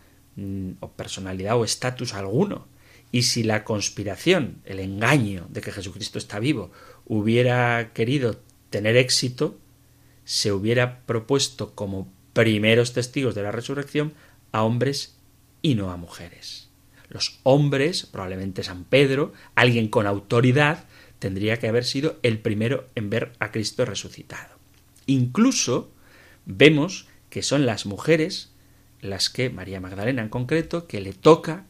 o 0.81 0.93
personalidad 0.93 1.57
o 1.59 1.65
estatus 1.65 2.15
alguno. 2.15 2.67
Y 3.11 3.23
si 3.23 3.43
la 3.43 3.65
conspiración, 3.65 4.63
el 4.65 4.81
engaño 4.81 5.47
de 5.51 5.61
que 5.61 5.73
Jesucristo 5.73 6.19
está 6.19 6.39
vivo, 6.39 6.73
hubiera 7.05 7.93
querido 7.93 8.41
tener 8.71 8.97
éxito, 8.97 9.59
se 10.25 10.53
hubiera 10.53 11.01
propuesto 11.01 11.75
como 11.75 12.11
primeros 12.33 12.95
testigos 12.95 13.35
de 13.35 13.43
la 13.43 13.53
resurrección 13.53 14.15
a 14.51 14.63
hombres 14.63 15.17
y 15.61 15.75
no 15.75 15.91
a 15.91 15.97
mujeres. 15.97 16.71
Los 17.09 17.41
hombres, 17.43 18.07
probablemente 18.07 18.63
San 18.63 18.85
Pedro, 18.85 19.35
alguien 19.55 19.89
con 19.89 20.07
autoridad, 20.07 20.87
tendría 21.19 21.59
que 21.59 21.69
haber 21.69 21.85
sido 21.85 22.19
el 22.23 22.39
primero 22.39 22.89
en 22.95 23.11
ver 23.11 23.33
a 23.39 23.53
Cristo 23.53 23.85
resucitado. 23.85 24.57
Incluso 25.07 25.91
vemos 26.47 27.07
que 27.29 27.43
son 27.43 27.67
las 27.67 27.85
mujeres 27.85 28.52
las 29.03 29.29
que, 29.29 29.51
María 29.51 29.81
Magdalena 29.81 30.23
en 30.23 30.31
concreto, 30.31 30.87
que 30.87 31.01
le 31.01 31.13
toca, 31.13 31.67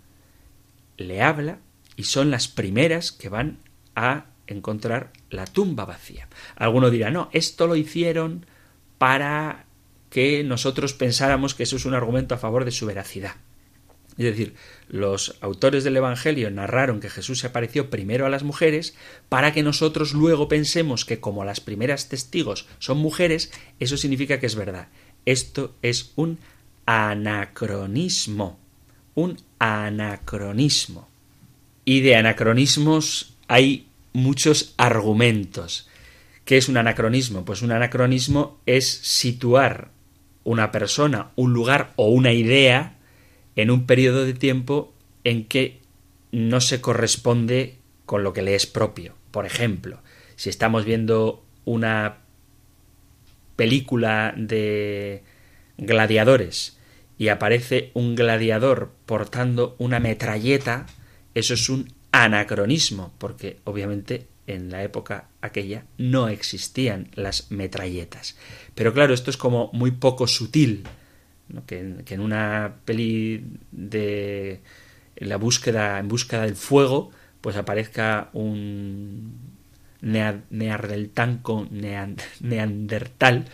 le 0.97 1.23
habla, 1.23 1.59
y 1.97 2.05
son 2.05 2.31
las 2.31 2.47
primeras 2.47 3.11
que 3.11 3.29
van 3.29 3.59
a 3.97 4.27
encontrar 4.47 5.12
la 5.31 5.47
tumba 5.47 5.85
vacía. 5.85 6.29
Alguno 6.55 6.90
dirá, 6.90 7.11
no, 7.11 7.29
esto 7.33 7.66
lo 7.66 7.75
hicieron 7.75 8.47
para 8.99 9.64
que 10.11 10.45
nosotros 10.45 10.92
pensáramos 10.92 11.55
que 11.55 11.62
eso 11.62 11.77
es 11.77 11.87
un 11.87 11.95
argumento 11.95 12.35
a 12.35 12.38
favor 12.38 12.64
de 12.64 12.71
su 12.71 12.87
veracidad. 12.87 13.35
Es 14.18 14.27
decir, 14.27 14.55
los 14.88 15.38
autores 15.40 15.85
del 15.85 15.97
Evangelio 15.97 16.51
narraron 16.51 17.01
que 17.01 17.09
Jesús 17.09 17.38
se 17.38 17.47
apareció 17.47 17.88
primero 17.88 18.27
a 18.27 18.29
las 18.29 18.42
mujeres 18.42 18.95
para 19.31 19.55
que 19.55 19.62
nosotros 19.62 20.12
luego 20.12 20.49
pensemos 20.49 21.07
que 21.07 21.18
como 21.18 21.47
las 21.47 21.61
primeras 21.61 22.11
testigos 22.11 22.66
son 22.79 22.99
mujeres, 22.99 23.51
eso 23.81 23.97
significa 23.97 24.38
que 24.38 24.47
es 24.47 24.55
verdad. 24.55 24.88
Esto 25.25 25.75
es 25.81 26.12
un 26.16 26.38
anacronismo. 26.87 28.59
Un 29.14 29.38
anacronismo. 29.59 31.09
Y 31.85 32.01
de 32.01 32.16
anacronismos 32.16 33.35
hay 33.49 33.87
muchos 34.12 34.75
argumentos. 34.77 35.88
¿Qué 36.45 36.57
es 36.57 36.68
un 36.68 36.77
anacronismo? 36.77 37.45
Pues 37.45 37.62
un 37.62 37.73
anacronismo 37.73 38.59
es 38.66 38.90
situar 38.90 39.90
una 40.45 40.73
persona, 40.73 41.31
un 41.37 41.53
lugar 41.53 41.92
o 41.97 42.09
una 42.09 42.33
idea 42.33 42.97
en 43.57 43.71
un 43.71 43.87
periodo 43.87 44.25
de 44.25 44.35
tiempo 44.35 44.92
en 45.25 45.45
que 45.45 45.81
no 46.33 46.61
se 46.61 46.81
corresponde 46.81 47.77
con 48.07 48.25
lo 48.25 48.33
que 48.33 48.42
le 48.42 48.55
es 48.55 48.66
propio. 48.66 49.14
Por 49.31 49.47
ejemplo, 49.47 50.01
si 50.37 50.51
estamos 50.51 50.85
viendo 50.85 51.45
una 51.64 52.18
película 53.57 54.35
de 54.37 55.23
gladiadores 55.78 56.76
y 57.18 57.28
aparece 57.28 57.90
un 57.94 58.14
gladiador 58.14 58.92
portando 59.06 59.76
una 59.78 60.00
metralleta, 60.00 60.87
eso 61.35 61.54
es 61.54 61.68
un 61.68 61.92
anacronismo, 62.11 63.12
porque 63.18 63.58
obviamente 63.64 64.26
en 64.46 64.70
la 64.70 64.82
época 64.82 65.28
aquella 65.40 65.85
no 65.98 66.28
existían 66.28 67.08
las 67.14 67.50
metralletas. 67.50 68.37
Pero 68.74 68.92
claro, 68.92 69.14
esto 69.14 69.30
es 69.30 69.37
como 69.37 69.70
muy 69.72 69.92
poco 69.92 70.26
sutil, 70.26 70.85
que, 71.66 71.78
en, 71.78 72.20
una 72.20 72.76
peli 72.85 73.44
de 73.70 74.61
la 75.16 75.37
búsqueda, 75.37 75.98
en 75.98 76.08
búsqueda 76.08 76.42
del 76.42 76.56
fuego, 76.56 77.11
pues 77.40 77.56
aparezca 77.56 78.30
un 78.32 79.52
neandertal 80.00 81.40
neandertal 82.40 83.44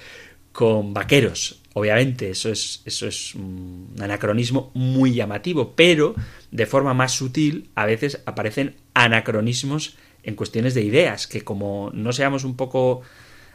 con 0.58 0.92
vaqueros. 0.92 1.62
Obviamente, 1.72 2.30
eso 2.30 2.50
es, 2.50 2.82
eso 2.84 3.06
es 3.06 3.36
un 3.36 3.94
anacronismo 4.00 4.72
muy 4.74 5.14
llamativo, 5.14 5.74
pero 5.76 6.16
de 6.50 6.66
forma 6.66 6.94
más 6.94 7.12
sutil 7.12 7.70
a 7.76 7.86
veces 7.86 8.22
aparecen 8.26 8.74
anacronismos 8.92 9.96
en 10.24 10.34
cuestiones 10.34 10.74
de 10.74 10.82
ideas, 10.82 11.28
que 11.28 11.42
como 11.42 11.92
no 11.94 12.12
seamos 12.12 12.42
un 12.42 12.56
poco 12.56 13.02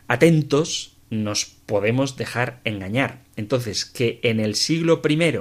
atentos, 0.08 0.96
nos 1.10 1.44
podemos 1.44 2.16
dejar 2.16 2.62
engañar. 2.64 3.20
Entonces, 3.36 3.84
que 3.84 4.22
en 4.24 4.40
el 4.40 4.56
siglo 4.56 5.02
I 5.06 5.40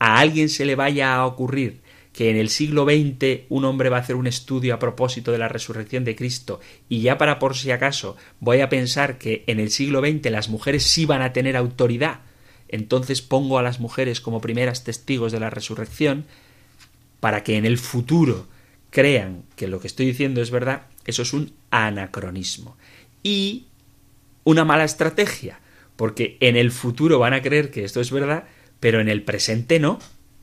a 0.00 0.18
alguien 0.18 0.50
se 0.50 0.66
le 0.66 0.76
vaya 0.76 1.14
a 1.14 1.24
ocurrir 1.24 1.80
que 2.12 2.30
en 2.30 2.36
el 2.36 2.48
siglo 2.48 2.84
XX 2.84 3.42
un 3.48 3.64
hombre 3.64 3.88
va 3.88 3.98
a 3.98 4.00
hacer 4.00 4.16
un 4.16 4.26
estudio 4.26 4.74
a 4.74 4.78
propósito 4.78 5.32
de 5.32 5.38
la 5.38 5.48
resurrección 5.48 6.04
de 6.04 6.16
Cristo 6.16 6.60
y 6.88 7.02
ya 7.02 7.18
para 7.18 7.38
por 7.38 7.56
si 7.56 7.70
acaso 7.70 8.16
voy 8.40 8.60
a 8.60 8.68
pensar 8.68 9.18
que 9.18 9.44
en 9.46 9.60
el 9.60 9.70
siglo 9.70 10.00
XX 10.00 10.30
las 10.30 10.48
mujeres 10.48 10.82
sí 10.82 11.06
van 11.06 11.22
a 11.22 11.32
tener 11.32 11.56
autoridad, 11.56 12.20
entonces 12.68 13.22
pongo 13.22 13.58
a 13.58 13.62
las 13.62 13.80
mujeres 13.80 14.20
como 14.20 14.40
primeras 14.40 14.84
testigos 14.84 15.32
de 15.32 15.40
la 15.40 15.50
resurrección 15.50 16.24
para 17.20 17.44
que 17.44 17.56
en 17.56 17.66
el 17.66 17.78
futuro 17.78 18.46
crean 18.90 19.44
que 19.56 19.68
lo 19.68 19.80
que 19.80 19.86
estoy 19.86 20.06
diciendo 20.06 20.42
es 20.42 20.50
verdad, 20.50 20.86
eso 21.04 21.22
es 21.22 21.32
un 21.32 21.52
anacronismo. 21.70 22.76
Y 23.22 23.66
una 24.44 24.64
mala 24.64 24.84
estrategia, 24.84 25.60
porque 25.96 26.36
en 26.40 26.56
el 26.56 26.72
futuro 26.72 27.18
van 27.18 27.34
a 27.34 27.42
creer 27.42 27.70
que 27.70 27.84
esto 27.84 28.00
es 28.00 28.10
verdad, 28.10 28.44
pero 28.80 29.00
en 29.00 29.08
el 29.08 29.22
presente 29.22 29.78
no. 29.78 29.98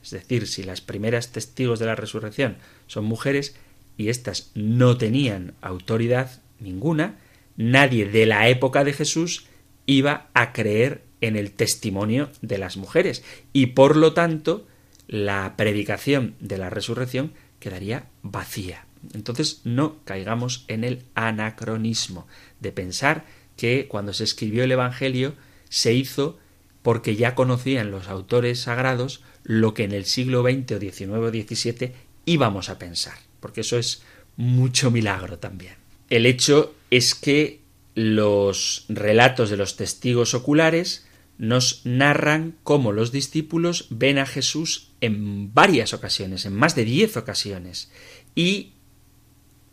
Es 0.07 0.21
decir, 0.21 0.47
si 0.47 0.63
las 0.63 0.81
primeras 0.81 1.31
testigos 1.31 1.79
de 1.79 1.85
la 1.85 1.95
resurrección 1.95 2.57
son 2.87 3.05
mujeres 3.05 3.55
y 3.97 4.09
éstas 4.09 4.51
no 4.55 4.97
tenían 4.97 5.53
autoridad 5.61 6.41
ninguna, 6.59 7.17
nadie 7.57 8.07
de 8.07 8.25
la 8.25 8.47
época 8.49 8.83
de 8.83 8.93
Jesús 8.93 9.47
iba 9.85 10.29
a 10.33 10.53
creer 10.53 11.03
en 11.21 11.35
el 11.35 11.51
testimonio 11.51 12.29
de 12.41 12.57
las 12.57 12.77
mujeres 12.77 13.23
y 13.53 13.67
por 13.67 13.95
lo 13.95 14.13
tanto 14.13 14.67
la 15.07 15.55
predicación 15.57 16.35
de 16.39 16.57
la 16.57 16.69
resurrección 16.69 17.33
quedaría 17.59 18.07
vacía. 18.21 18.85
Entonces 19.13 19.61
no 19.63 20.03
caigamos 20.03 20.65
en 20.67 20.83
el 20.83 21.03
anacronismo 21.15 22.27
de 22.59 22.71
pensar 22.71 23.25
que 23.55 23.87
cuando 23.87 24.13
se 24.13 24.23
escribió 24.23 24.63
el 24.63 24.71
Evangelio 24.71 25.33
se 25.69 25.93
hizo 25.93 26.37
porque 26.81 27.15
ya 27.15 27.35
conocían 27.35 27.91
los 27.91 28.07
autores 28.07 28.61
sagrados 28.61 29.23
lo 29.47 29.73
que 29.73 29.85
en 29.85 29.93
el 29.93 30.03
siglo 30.03 30.43
XX 30.43 30.73
o 30.73 30.79
XIX 30.79 31.09
o 31.09 31.29
XVII 31.29 31.93
íbamos 32.25 32.67
a 32.67 32.77
pensar, 32.77 33.17
porque 33.39 33.61
eso 33.61 33.77
es 33.77 34.03
mucho 34.35 34.91
milagro 34.91 35.39
también. 35.39 35.75
El 36.09 36.25
hecho 36.25 36.75
es 36.91 37.15
que 37.15 37.61
los 37.95 38.85
relatos 38.89 39.49
de 39.49 39.55
los 39.55 39.77
testigos 39.77 40.33
oculares 40.33 41.07
nos 41.37 41.81
narran 41.85 42.57
cómo 42.63 42.91
los 42.91 43.13
discípulos 43.13 43.87
ven 43.89 44.17
a 44.17 44.25
Jesús 44.25 44.91
en 44.99 45.53
varias 45.53 45.93
ocasiones, 45.93 46.45
en 46.45 46.53
más 46.53 46.75
de 46.75 46.83
diez 46.83 47.15
ocasiones, 47.15 47.89
y 48.35 48.73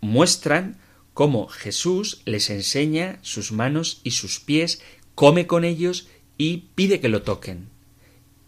muestran 0.00 0.78
cómo 1.14 1.48
Jesús 1.48 2.22
les 2.26 2.48
enseña 2.48 3.18
sus 3.22 3.50
manos 3.50 4.00
y 4.04 4.12
sus 4.12 4.38
pies, 4.38 4.80
come 5.16 5.48
con 5.48 5.64
ellos 5.64 6.06
y 6.38 6.68
pide 6.76 7.00
que 7.00 7.08
lo 7.08 7.22
toquen. 7.22 7.70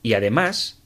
Y 0.04 0.12
además, 0.12 0.82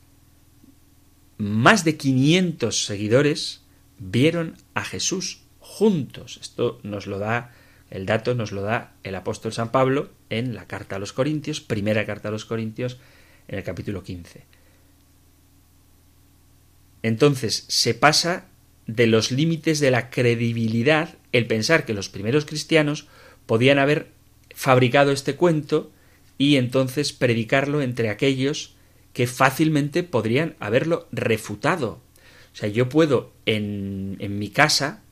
más 1.40 1.84
de 1.84 1.96
500 1.96 2.84
seguidores 2.84 3.62
vieron 3.98 4.56
a 4.74 4.84
Jesús 4.84 5.40
juntos. 5.58 6.38
Esto 6.42 6.78
nos 6.82 7.06
lo 7.06 7.18
da, 7.18 7.52
el 7.90 8.04
dato 8.04 8.34
nos 8.34 8.52
lo 8.52 8.60
da 8.60 8.92
el 9.04 9.14
apóstol 9.14 9.52
San 9.52 9.72
Pablo 9.72 10.10
en 10.28 10.54
la 10.54 10.66
carta 10.66 10.96
a 10.96 10.98
los 10.98 11.14
Corintios, 11.14 11.62
primera 11.62 12.04
carta 12.04 12.28
a 12.28 12.30
los 12.30 12.44
Corintios, 12.44 12.98
en 13.48 13.58
el 13.58 13.64
capítulo 13.64 14.02
15. 14.02 14.44
Entonces 17.02 17.64
se 17.68 17.94
pasa 17.94 18.44
de 18.86 19.06
los 19.06 19.32
límites 19.32 19.80
de 19.80 19.90
la 19.90 20.10
credibilidad 20.10 21.16
el 21.32 21.46
pensar 21.46 21.86
que 21.86 21.94
los 21.94 22.10
primeros 22.10 22.44
cristianos 22.44 23.08
podían 23.46 23.78
haber 23.78 24.08
fabricado 24.54 25.10
este 25.10 25.36
cuento 25.36 25.90
y 26.36 26.56
entonces 26.56 27.14
predicarlo 27.14 27.80
entre 27.80 28.10
aquellos 28.10 28.74
que 29.12 29.26
fácilmente 29.26 30.02
podrían 30.02 30.56
haberlo 30.60 31.08
refutado. 31.12 32.00
O 32.52 32.56
sea, 32.56 32.68
yo 32.68 32.88
puedo 32.88 33.32
en, 33.46 34.16
en 34.20 34.38
mi 34.38 34.50
casa 34.50 35.02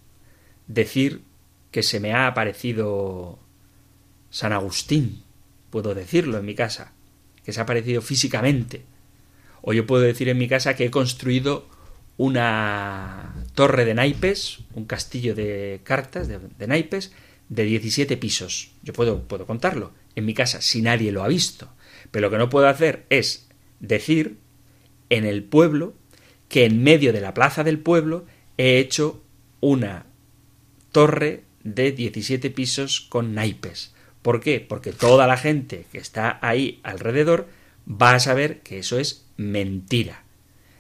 decir 0.67 1.23
que 1.71 1.83
se 1.83 2.01
me 2.01 2.13
ha 2.13 2.27
aparecido 2.27 3.39
San 4.31 4.53
Agustín, 4.53 5.23
puedo 5.71 5.95
decirlo 5.95 6.39
en 6.39 6.45
mi 6.45 6.55
casa, 6.55 6.93
que 7.45 7.53
se 7.53 7.61
ha 7.61 7.65
aparecido 7.65 8.03
físicamente. 8.03 8.85
O 9.63 9.73
yo 9.73 9.87
puedo 9.87 10.03
decir 10.03 10.29
en 10.29 10.39
mi 10.39 10.49
casa 10.49 10.77
que 10.77 10.85
he 10.85 10.91
construido 10.91 11.67
una 12.17 13.35
torre 13.55 13.85
de 13.85 13.95
naipes, 13.95 14.59
un 14.75 14.85
castillo 14.85 15.35
de 15.35 15.81
cartas 15.85 16.29
de, 16.29 16.67
naipes 16.67 17.13
de 17.49 17.65
17 17.65 18.17
pisos. 18.17 18.73
Yo 18.83 18.93
puedo, 18.93 19.23
puedo 19.23 19.47
contarlo 19.47 19.93
en 20.15 20.27
mi 20.27 20.35
casa 20.35 20.61
si 20.61 20.83
nadie 20.83 21.13
lo 21.13 21.23
ha 21.23 21.29
visto. 21.29 21.71
Pero 22.11 22.27
lo 22.27 22.31
que 22.31 22.39
no 22.39 22.49
puedo 22.49 22.69
hacer 22.69 23.07
es 23.09 23.48
decir 23.81 24.39
en 25.11 25.25
el 25.25 25.45
pueblo 25.45 25.95
que 26.49 26.65
en 26.65 26.83
medio 26.83 27.13
de 27.13 27.21
la 27.21 27.35
plaza 27.35 27.65
del 27.65 27.79
pueblo 27.79 28.27
he 28.57 28.79
hecho 28.79 29.23
una 29.61 30.07
torre 30.93 31.45
de 31.63 31.93
17 31.93 32.51
pisos 32.51 33.01
con 33.01 33.35
naipes. 33.35 33.95
¿Por 34.23 34.41
qué? 34.41 34.61
Porque 34.61 34.93
toda 34.93 35.27
la 35.27 35.37
gente 35.37 35.87
que 35.93 35.99
está 35.99 36.39
ahí 36.43 36.81
alrededor 36.83 37.49
va 37.89 38.15
a 38.15 38.21
saber 38.21 38.61
que 38.61 38.79
eso 38.79 38.99
es 38.99 39.27
mentira. 39.37 40.25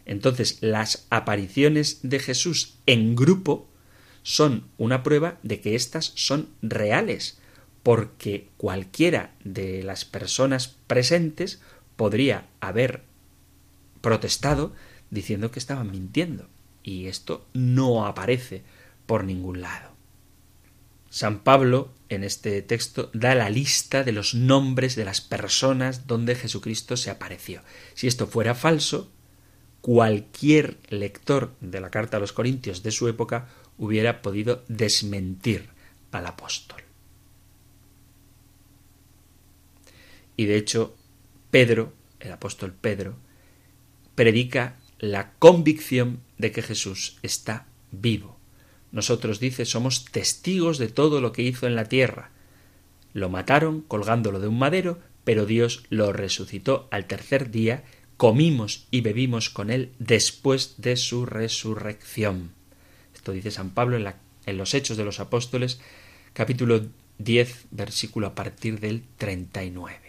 Entonces, 0.04 0.58
las 0.61 1.06
apariciones 1.11 2.00
de 2.02 2.18
Jesús 2.18 2.78
en 2.87 3.14
grupo 3.14 3.68
son 4.22 4.68
una 4.78 5.02
prueba 5.02 5.38
de 5.42 5.61
que 5.61 5.74
éstas 5.74 6.12
son 6.16 6.48
reales, 6.62 7.38
porque 7.82 8.48
cualquiera 8.56 9.34
de 9.44 9.82
las 9.82 10.04
personas 10.04 10.76
presentes 10.87 11.61
podría 11.98 12.46
haber 12.61 13.02
protestado 14.00 14.72
diciendo 15.11 15.50
que 15.50 15.58
estaban 15.58 15.90
mintiendo. 15.90 16.48
Y 16.84 17.08
esto 17.08 17.44
no 17.52 18.06
aparece 18.06 18.62
por 19.04 19.24
ningún 19.24 19.61
lado. 19.61 19.90
San 21.11 21.40
Pablo 21.40 21.90
en 22.08 22.22
este 22.22 22.62
texto 22.62 23.11
da 23.12 23.34
la 23.34 23.50
lista 23.50 24.04
de 24.04 24.12
los 24.12 24.34
nombres 24.34 24.94
de 24.94 25.04
las 25.04 25.20
personas 25.20 26.06
donde 26.06 26.37
Jesucristo 26.37 26.96
se 26.96 27.11
apareció. 27.11 27.62
Si 27.94 28.06
esto 28.06 28.28
fuera 28.28 28.54
falso, 28.54 29.11
cualquier 29.80 30.78
lector 30.90 31.52
de 31.61 31.80
la 31.80 31.90
carta 31.90 32.18
a 32.18 32.20
los 32.20 32.32
Corintios 32.32 32.84
de 32.84 32.92
su 32.92 33.08
época 33.08 33.48
hubiera 33.76 34.22
podido 34.22 34.62
desmentir 34.68 35.68
al 36.12 36.26
apóstol. 36.26 36.82
Y 40.37 40.46
de 40.46 40.56
hecho, 40.56 40.94
Pedro, 41.50 41.92
el 42.20 42.32
apóstol 42.32 42.72
Pedro, 42.72 43.16
predica 44.14 44.76
la 44.98 45.32
convicción 45.38 46.20
de 46.38 46.52
que 46.52 46.62
Jesús 46.62 47.18
está 47.22 47.66
vivo. 47.90 48.38
Nosotros, 48.90 49.38
dice, 49.38 49.64
somos 49.64 50.06
testigos 50.06 50.78
de 50.78 50.88
todo 50.88 51.20
lo 51.20 51.32
que 51.32 51.42
hizo 51.42 51.66
en 51.66 51.76
la 51.76 51.84
tierra. 51.84 52.30
Lo 53.12 53.28
mataron 53.28 53.82
colgándolo 53.82 54.40
de 54.40 54.48
un 54.48 54.58
madero, 54.58 54.98
pero 55.24 55.46
Dios 55.46 55.84
lo 55.90 56.12
resucitó 56.12 56.88
al 56.90 57.06
tercer 57.06 57.50
día, 57.50 57.84
comimos 58.16 58.87
y 58.90 59.02
bebimos 59.02 59.50
con 59.50 59.70
él 59.70 59.92
después 59.98 60.74
de 60.78 60.96
su 60.96 61.26
resurrección. 61.26 62.52
Esto 63.14 63.32
dice 63.32 63.50
San 63.50 63.70
Pablo 63.70 63.96
en, 63.96 64.56
los 64.56 64.74
Hechos 64.74 64.96
de 64.96 65.04
los 65.04 65.20
Apóstoles, 65.20 65.80
capítulo 66.32 66.87
10, 67.18 67.66
versículo 67.70 68.28
a 68.28 68.34
partir 68.34 68.80
del 68.80 69.02
39. 69.18 70.08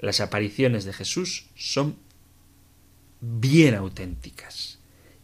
Las 0.00 0.20
apariciones 0.20 0.84
de 0.84 0.94
Jesús 0.94 1.46
son 1.54 1.96
bien 3.20 3.74
auténticas 3.74 4.78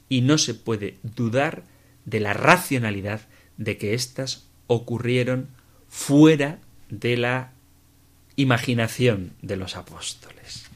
y 0.09 0.21
no 0.21 0.37
se 0.39 0.55
puede 0.55 0.99
dudar 1.03 1.65
de 2.05 2.21
la 2.21 2.35
racionalidad 2.35 3.23
de 3.57 3.79
que 3.79 3.95
éstas 3.95 4.45
ocurrieron 4.67 5.49
fuera 5.89 6.61
de 6.91 7.17
la 7.17 7.53
imaginación 8.37 9.33
de 9.41 9.57
los 9.57 9.77
apóstoles. 9.77 10.67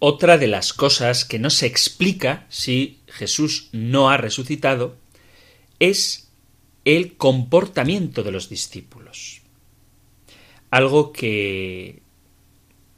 Otra 0.00 0.36
de 0.36 0.48
las 0.48 0.72
cosas 0.72 1.24
que 1.24 1.38
no 1.38 1.48
se 1.50 1.66
explica 1.66 2.44
si 2.48 3.00
Jesús 3.06 3.68
no 3.72 4.10
ha 4.10 4.16
resucitado 4.16 4.96
es 5.78 6.28
el 6.84 7.16
comportamiento 7.16 8.22
de 8.22 8.32
los 8.32 8.48
discípulos. 8.48 9.35
Algo 10.70 11.12
que 11.12 12.02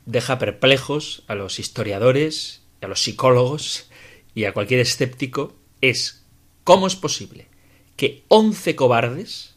deja 0.06 0.38
perplejos 0.38 1.22
a 1.26 1.34
los 1.34 1.58
historiadores, 1.58 2.62
a 2.80 2.88
los 2.88 3.02
psicólogos 3.02 3.90
y 4.34 4.44
a 4.44 4.52
cualquier 4.52 4.80
escéptico 4.80 5.54
es 5.80 6.24
cómo 6.64 6.86
es 6.86 6.96
posible 6.96 7.46
que 7.96 8.22
once 8.28 8.76
cobardes 8.76 9.56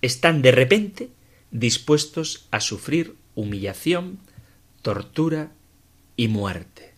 están 0.00 0.42
de 0.42 0.52
repente 0.52 1.10
dispuestos 1.50 2.46
a 2.50 2.60
sufrir 2.60 3.16
humillación, 3.34 4.20
tortura 4.82 5.50
y 6.16 6.28
muerte. 6.28 6.94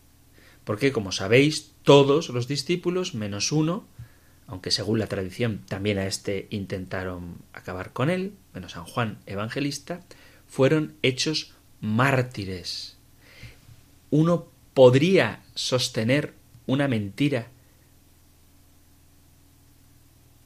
Porque, 0.63 0.91
como 0.91 1.11
sabéis, 1.11 1.71
todos 1.83 2.29
los 2.29 2.47
discípulos, 2.47 3.15
menos 3.15 3.51
uno, 3.51 3.87
aunque 4.45 4.71
según 4.71 4.99
la 4.99 5.07
tradición 5.07 5.61
también 5.67 5.97
a 5.97 6.05
este 6.05 6.47
intentaron 6.51 7.37
acabar 7.53 7.91
con 7.91 8.09
él, 8.09 8.33
menos 8.53 8.73
San 8.73 8.85
Juan 8.85 9.19
Evangelista, 9.25 10.01
fueron 10.47 10.95
hechos 11.03 11.53
mártires. 11.81 12.97
Uno 14.09 14.47
podría 14.73 15.43
sostener 15.55 16.33
una 16.65 16.87
mentira 16.87 17.47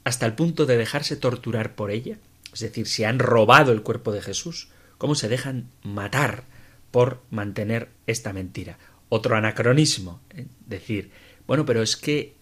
hasta 0.04 0.26
el 0.26 0.34
punto 0.34 0.66
de 0.66 0.76
dejarse 0.76 1.16
torturar 1.16 1.74
por 1.74 1.90
ella. 1.90 2.18
Es 2.52 2.60
decir, 2.60 2.86
si 2.86 3.04
han 3.04 3.18
robado 3.18 3.72
el 3.72 3.82
cuerpo 3.82 4.12
de 4.12 4.22
Jesús, 4.22 4.68
¿cómo 4.98 5.14
se 5.14 5.28
dejan 5.28 5.70
matar 5.82 6.44
por 6.90 7.22
mantener 7.30 7.88
esta 8.06 8.32
mentira? 8.32 8.78
Otro 9.08 9.36
anacronismo, 9.36 10.20
¿eh? 10.30 10.46
decir, 10.66 11.10
bueno, 11.46 11.64
pero 11.64 11.82
es 11.82 11.96
que 11.96 12.34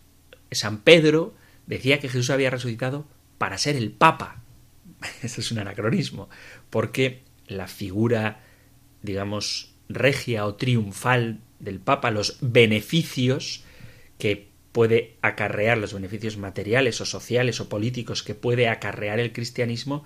San 0.51 0.79
Pedro 0.83 1.35
decía 1.67 2.01
que 2.01 2.09
Jesús 2.09 2.31
había 2.31 2.51
resucitado 2.51 3.07
para 3.39 3.59
ser 3.59 3.77
el 3.77 3.93
Papa. 3.93 4.43
Eso 5.23 5.41
es 5.41 5.51
un 5.53 5.59
anacronismo, 5.59 6.29
porque 6.71 7.23
la 7.51 7.67
figura, 7.67 8.41
digamos, 9.03 9.75
regia 9.89 10.47
o 10.47 10.55
triunfal 10.55 11.41
del 11.59 11.81
Papa, 11.81 12.11
los 12.11 12.39
beneficios 12.41 13.65
que 14.19 14.49
puede 14.73 15.17
acarrear, 15.21 15.77
los 15.79 15.93
beneficios 15.93 16.37
materiales 16.37 17.01
o 17.01 17.05
sociales 17.05 17.61
o 17.61 17.69
políticos 17.69 18.23
que 18.23 18.35
puede 18.35 18.69
acarrear 18.69 19.19
el 19.19 19.33
cristianismo, 19.33 20.05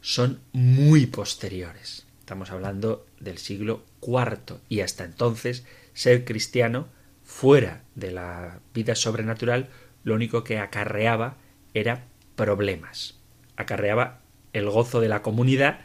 son 0.00 0.40
muy 0.52 1.06
posteriores. 1.06 2.06
Estamos 2.20 2.50
hablando 2.50 3.06
del 3.20 3.38
siglo 3.38 3.84
IV 4.00 4.56
y 4.68 4.80
hasta 4.80 5.04
entonces 5.04 5.64
ser 5.92 6.24
cristiano 6.24 6.88
fuera 7.22 7.84
de 7.94 8.10
la 8.10 8.60
vida 8.74 8.94
sobrenatural 8.94 9.68
lo 10.04 10.14
único 10.14 10.42
que 10.42 10.58
acarreaba 10.58 11.36
era 11.74 12.06
problemas. 12.34 13.18
Acarreaba 13.56 14.20
el 14.52 14.68
gozo 14.68 15.00
de 15.00 15.08
la 15.08 15.22
comunidad, 15.22 15.80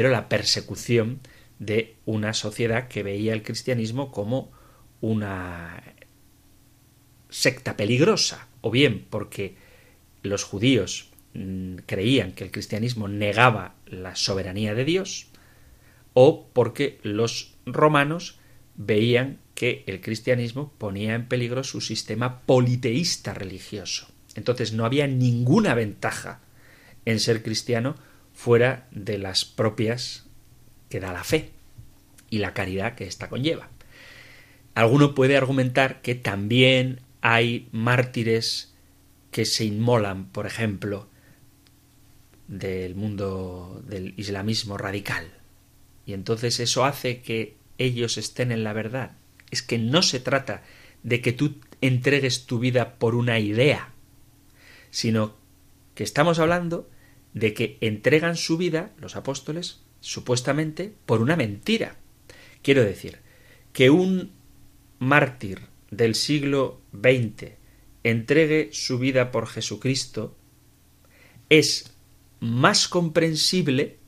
pero 0.00 0.08
la 0.08 0.30
persecución 0.30 1.20
de 1.58 1.96
una 2.06 2.32
sociedad 2.32 2.88
que 2.88 3.02
veía 3.02 3.34
el 3.34 3.42
cristianismo 3.42 4.10
como 4.10 4.50
una 5.02 5.82
secta 7.28 7.76
peligrosa, 7.76 8.48
o 8.62 8.70
bien 8.70 9.06
porque 9.10 9.56
los 10.22 10.42
judíos 10.42 11.10
mm, 11.34 11.80
creían 11.84 12.32
que 12.32 12.44
el 12.44 12.50
cristianismo 12.50 13.08
negaba 13.08 13.74
la 13.84 14.16
soberanía 14.16 14.72
de 14.74 14.86
Dios, 14.86 15.26
o 16.14 16.48
porque 16.54 16.98
los 17.02 17.58
romanos 17.66 18.38
veían 18.76 19.38
que 19.54 19.84
el 19.86 20.00
cristianismo 20.00 20.72
ponía 20.78 21.14
en 21.14 21.28
peligro 21.28 21.62
su 21.62 21.82
sistema 21.82 22.40
politeísta 22.46 23.34
religioso. 23.34 24.08
Entonces 24.34 24.72
no 24.72 24.86
había 24.86 25.06
ninguna 25.06 25.74
ventaja 25.74 26.40
en 27.04 27.20
ser 27.20 27.42
cristiano 27.42 27.96
fuera 28.40 28.88
de 28.90 29.18
las 29.18 29.44
propias 29.44 30.24
que 30.88 30.98
da 30.98 31.12
la 31.12 31.24
fe 31.24 31.50
y 32.30 32.38
la 32.38 32.54
caridad 32.54 32.94
que 32.94 33.04
ésta 33.04 33.28
conlleva. 33.28 33.68
Alguno 34.74 35.14
puede 35.14 35.36
argumentar 35.36 36.00
que 36.00 36.14
también 36.14 37.00
hay 37.20 37.68
mártires 37.70 38.72
que 39.30 39.44
se 39.44 39.66
inmolan, 39.66 40.24
por 40.24 40.46
ejemplo, 40.46 41.06
del 42.48 42.94
mundo 42.94 43.82
del 43.86 44.14
islamismo 44.16 44.78
radical. 44.78 45.26
Y 46.06 46.14
entonces 46.14 46.60
eso 46.60 46.86
hace 46.86 47.20
que 47.20 47.56
ellos 47.76 48.16
estén 48.16 48.52
en 48.52 48.64
la 48.64 48.72
verdad 48.72 49.18
es 49.50 49.60
que 49.60 49.76
no 49.76 50.00
se 50.00 50.18
trata 50.18 50.62
de 51.02 51.20
que 51.20 51.32
tú 51.32 51.56
entregues 51.82 52.46
tu 52.46 52.58
vida 52.58 52.94
por 52.94 53.14
una 53.14 53.38
idea, 53.38 53.92
sino 54.90 55.34
que 55.94 56.04
estamos 56.04 56.38
hablando 56.38 56.88
de 57.34 57.54
que 57.54 57.78
entregan 57.80 58.36
su 58.36 58.56
vida, 58.56 58.92
los 58.98 59.16
apóstoles, 59.16 59.80
supuestamente 60.00 60.92
por 61.06 61.20
una 61.20 61.36
mentira. 61.36 61.96
Quiero 62.62 62.84
decir, 62.84 63.18
que 63.72 63.90
un 63.90 64.32
mártir 64.98 65.60
del 65.90 66.14
siglo 66.14 66.80
XX 66.92 67.52
entregue 68.02 68.70
su 68.72 68.98
vida 68.98 69.30
por 69.30 69.46
Jesucristo 69.46 70.36
es 71.48 71.94
más 72.40 72.88
comprensible 72.88 73.98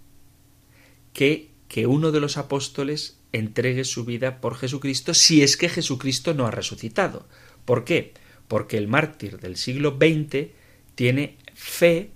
que 1.12 1.52
que 1.72 1.86
uno 1.86 2.12
de 2.12 2.20
los 2.20 2.36
apóstoles 2.36 3.16
entregue 3.32 3.84
su 3.84 4.04
vida 4.04 4.42
por 4.42 4.56
Jesucristo 4.56 5.14
si 5.14 5.42
es 5.42 5.56
que 5.56 5.70
Jesucristo 5.70 6.34
no 6.34 6.46
ha 6.46 6.50
resucitado. 6.50 7.26
¿Por 7.64 7.84
qué? 7.84 8.12
Porque 8.46 8.76
el 8.76 8.88
mártir 8.88 9.40
del 9.40 9.56
siglo 9.56 9.96
XX 9.98 10.48
tiene 10.94 11.38
fe 11.54 12.10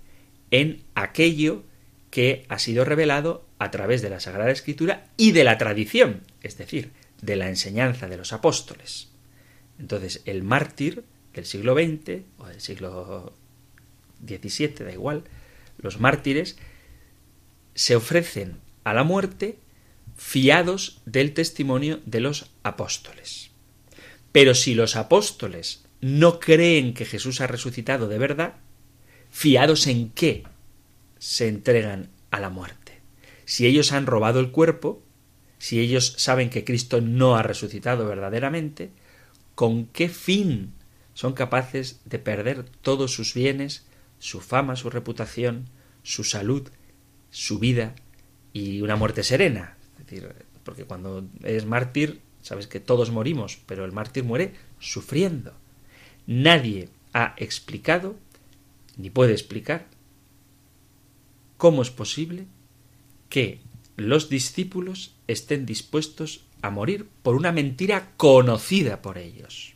en 0.51 0.83
aquello 0.95 1.63
que 2.09 2.45
ha 2.49 2.59
sido 2.59 2.85
revelado 2.85 3.45
a 3.59 3.71
través 3.71 4.01
de 4.01 4.09
la 4.09 4.19
Sagrada 4.19 4.51
Escritura 4.51 5.07
y 5.17 5.31
de 5.31 5.43
la 5.43 5.57
tradición, 5.57 6.23
es 6.41 6.57
decir, 6.57 6.91
de 7.21 7.35
la 7.35 7.49
enseñanza 7.49 8.07
de 8.07 8.17
los 8.17 8.33
apóstoles. 8.33 9.09
Entonces, 9.79 10.21
el 10.25 10.43
mártir 10.43 11.03
del 11.33 11.45
siglo 11.45 11.73
XX 11.73 12.21
o 12.37 12.47
del 12.47 12.61
siglo 12.61 13.33
XVII, 14.25 14.85
da 14.85 14.91
igual, 14.91 15.23
los 15.77 15.99
mártires 15.99 16.57
se 17.75 17.95
ofrecen 17.95 18.57
a 18.83 18.93
la 18.93 19.03
muerte 19.03 19.59
fiados 20.15 21.01
del 21.05 21.33
testimonio 21.33 21.99
de 22.05 22.21
los 22.21 22.49
apóstoles. 22.63 23.51
Pero 24.31 24.55
si 24.55 24.73
los 24.73 24.95
apóstoles 24.95 25.85
no 26.01 26.39
creen 26.39 26.93
que 26.93 27.05
Jesús 27.05 27.41
ha 27.41 27.47
resucitado 27.47 28.07
de 28.07 28.17
verdad, 28.17 28.55
fiados 29.37 29.85
en 29.85 30.09
qué 30.09 30.45
se 31.19 31.47
entregan 31.47 32.09
a 32.31 32.39
la 32.39 32.49
muerte. 32.49 32.93
Si 33.45 33.67
ellos 33.67 33.91
han 33.91 34.07
robado 34.07 34.39
el 34.39 34.49
cuerpo, 34.49 35.03
si 35.59 35.79
ellos 35.79 36.15
saben 36.17 36.49
que 36.49 36.63
Cristo 36.63 37.01
no 37.01 37.35
ha 37.35 37.43
resucitado 37.43 38.07
verdaderamente, 38.07 38.89
¿con 39.53 39.85
qué 39.85 40.09
fin 40.09 40.73
son 41.13 41.33
capaces 41.33 41.99
de 42.05 42.17
perder 42.17 42.65
todos 42.81 43.11
sus 43.13 43.35
bienes, 43.35 43.85
su 44.17 44.41
fama, 44.41 44.75
su 44.75 44.89
reputación, 44.89 45.69
su 46.01 46.23
salud, 46.23 46.69
su 47.29 47.59
vida 47.59 47.93
y 48.53 48.81
una 48.81 48.95
muerte 48.95 49.21
serena? 49.21 49.77
decir, 49.99 50.33
porque 50.63 50.85
cuando 50.85 51.27
eres 51.43 51.67
mártir, 51.67 52.21
sabes 52.41 52.65
que 52.65 52.79
todos 52.79 53.11
morimos, 53.11 53.59
pero 53.67 53.85
el 53.85 53.91
mártir 53.91 54.23
muere 54.23 54.55
sufriendo. 54.79 55.53
Nadie 56.25 56.89
ha 57.13 57.35
explicado, 57.37 58.15
ni 58.97 59.09
puede 59.09 59.33
explicar, 59.33 59.87
cómo 61.57 61.81
es 61.81 61.91
posible 61.91 62.45
que 63.29 63.61
los 63.95 64.29
discípulos 64.29 65.15
estén 65.27 65.65
dispuestos 65.65 66.45
a 66.61 66.69
morir 66.69 67.07
por 67.23 67.35
una 67.35 67.51
mentira 67.51 68.11
conocida 68.17 69.01
por 69.01 69.17
ellos. 69.17 69.73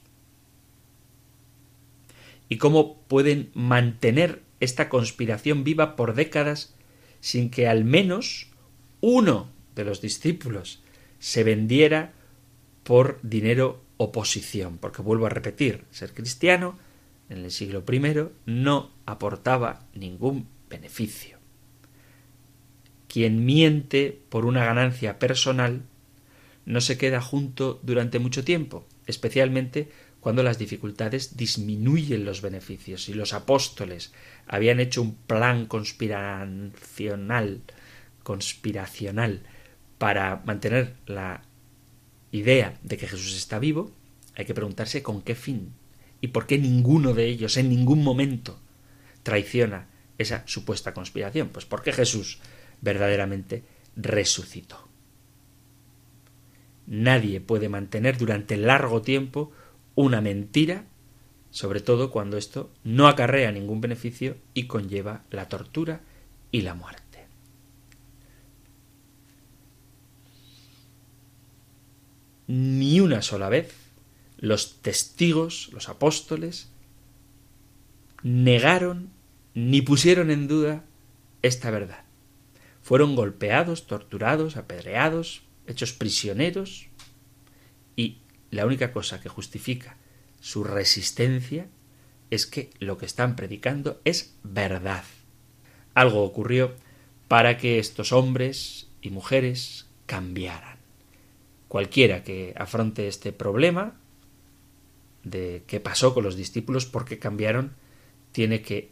Y 2.49 2.57
cómo 2.57 3.01
pueden 3.03 3.49
mantener 3.53 4.43
esta 4.59 4.89
conspiración 4.89 5.63
viva 5.63 5.95
por 5.95 6.13
décadas 6.13 6.73
sin 7.19 7.49
que 7.49 7.67
al 7.67 7.85
menos 7.85 8.47
uno 8.99 9.49
de 9.75 9.85
los 9.85 10.01
discípulos 10.01 10.81
se 11.19 11.43
vendiera 11.43 12.13
por 12.83 13.19
dinero 13.21 13.81
o 13.97 14.11
posición, 14.11 14.77
porque 14.77 15.01
vuelvo 15.01 15.27
a 15.27 15.29
repetir, 15.29 15.85
ser 15.91 16.13
cristiano 16.13 16.77
en 17.31 17.45
el 17.45 17.51
siglo 17.51 17.83
I 17.89 18.01
no 18.45 18.91
aportaba 19.05 19.87
ningún 19.95 20.47
beneficio. 20.69 21.39
Quien 23.07 23.45
miente 23.45 24.21
por 24.29 24.45
una 24.45 24.65
ganancia 24.65 25.17
personal 25.17 25.83
no 26.65 26.81
se 26.81 26.97
queda 26.97 27.21
junto 27.21 27.79
durante 27.83 28.19
mucho 28.19 28.43
tiempo, 28.43 28.85
especialmente 29.07 29.89
cuando 30.19 30.43
las 30.43 30.59
dificultades 30.59 31.37
disminuyen 31.37 32.25
los 32.25 32.41
beneficios. 32.41 33.07
y 33.07 33.13
los 33.13 33.33
apóstoles 33.33 34.11
habían 34.45 34.81
hecho 34.81 35.01
un 35.01 35.15
plan 35.15 35.65
conspiracional, 35.67 37.61
conspiracional 38.23 39.41
para 39.97 40.43
mantener 40.45 40.95
la 41.05 41.43
idea 42.31 42.77
de 42.83 42.97
que 42.97 43.07
Jesús 43.07 43.37
está 43.37 43.57
vivo, 43.57 43.91
hay 44.35 44.45
que 44.45 44.53
preguntarse 44.53 45.01
con 45.01 45.21
qué 45.21 45.35
fin 45.35 45.73
y 46.21 46.27
por 46.27 46.45
qué 46.45 46.57
ninguno 46.57 47.13
de 47.13 47.25
ellos 47.25 47.57
en 47.57 47.69
ningún 47.69 48.03
momento 48.03 48.59
traiciona 49.23 49.87
esa 50.17 50.43
supuesta 50.45 50.93
conspiración? 50.93 51.49
Pues 51.49 51.65
porque 51.65 51.91
Jesús 51.91 52.39
verdaderamente 52.79 53.63
resucitó. 53.95 54.87
Nadie 56.87 57.41
puede 57.41 57.69
mantener 57.69 58.17
durante 58.17 58.57
largo 58.57 59.01
tiempo 59.01 59.51
una 59.95 60.21
mentira, 60.21 60.85
sobre 61.49 61.81
todo 61.81 62.11
cuando 62.11 62.37
esto 62.37 62.71
no 62.83 63.07
acarrea 63.07 63.51
ningún 63.51 63.81
beneficio 63.81 64.37
y 64.53 64.67
conlleva 64.67 65.23
la 65.31 65.47
tortura 65.47 66.01
y 66.51 66.61
la 66.61 66.75
muerte. 66.75 67.01
Ni 72.47 72.99
una 72.99 73.21
sola 73.21 73.49
vez 73.49 73.80
los 74.41 74.81
testigos, 74.81 75.69
los 75.71 75.87
apóstoles, 75.87 76.69
negaron 78.23 79.11
ni 79.53 79.81
pusieron 79.81 80.31
en 80.31 80.47
duda 80.47 80.83
esta 81.43 81.71
verdad. 81.71 82.03
Fueron 82.81 83.15
golpeados, 83.15 83.85
torturados, 83.85 84.57
apedreados, 84.57 85.43
hechos 85.67 85.93
prisioneros 85.93 86.87
y 87.95 88.17
la 88.49 88.65
única 88.65 88.91
cosa 88.91 89.21
que 89.21 89.29
justifica 89.29 89.95
su 90.39 90.63
resistencia 90.63 91.67
es 92.31 92.47
que 92.47 92.71
lo 92.79 92.97
que 92.97 93.05
están 93.05 93.35
predicando 93.35 94.01
es 94.05 94.35
verdad. 94.43 95.03
Algo 95.93 96.23
ocurrió 96.23 96.73
para 97.27 97.57
que 97.57 97.77
estos 97.77 98.11
hombres 98.11 98.87
y 99.01 99.11
mujeres 99.11 99.87
cambiaran. 100.07 100.79
Cualquiera 101.67 102.23
que 102.23 102.55
afronte 102.57 103.07
este 103.07 103.31
problema 103.31 104.00
de 105.23 105.63
qué 105.67 105.79
pasó 105.79 106.13
con 106.13 106.23
los 106.23 106.35
discípulos, 106.35 106.85
por 106.85 107.05
qué 107.05 107.19
cambiaron, 107.19 107.73
tiene 108.31 108.61
que 108.61 108.91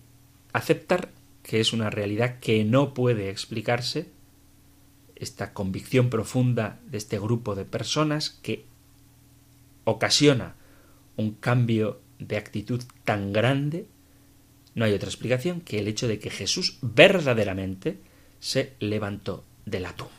aceptar 0.54 1.12
que 1.44 1.60
es 1.60 1.74
una 1.74 1.90
realidad 1.90 2.40
que 2.40 2.64
no 2.64 2.94
puede 2.94 3.30
explicarse, 3.30 4.08
esta 5.16 5.54
convicción 5.54 6.10
profunda 6.10 6.80
de 6.86 6.98
este 6.98 7.20
grupo 7.20 7.56
de 7.56 7.66
personas 7.66 8.30
que 8.30 8.66
ocasiona 9.84 10.56
un 11.18 11.32
cambio 11.32 12.00
de 12.20 12.38
actitud 12.38 12.84
tan 13.04 13.34
grande, 13.34 13.88
no 14.76 14.86
hay 14.86 14.94
otra 14.94 15.10
explicación 15.10 15.62
que 15.62 15.80
el 15.80 15.88
hecho 15.88 16.08
de 16.08 16.20
que 16.20 16.30
Jesús 16.30 16.78
verdaderamente 16.82 18.00
se 18.40 18.74
levantó 18.80 19.44
de 19.66 19.80
la 19.80 19.94
tumba. 19.94 20.19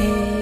Hey. 0.00 0.39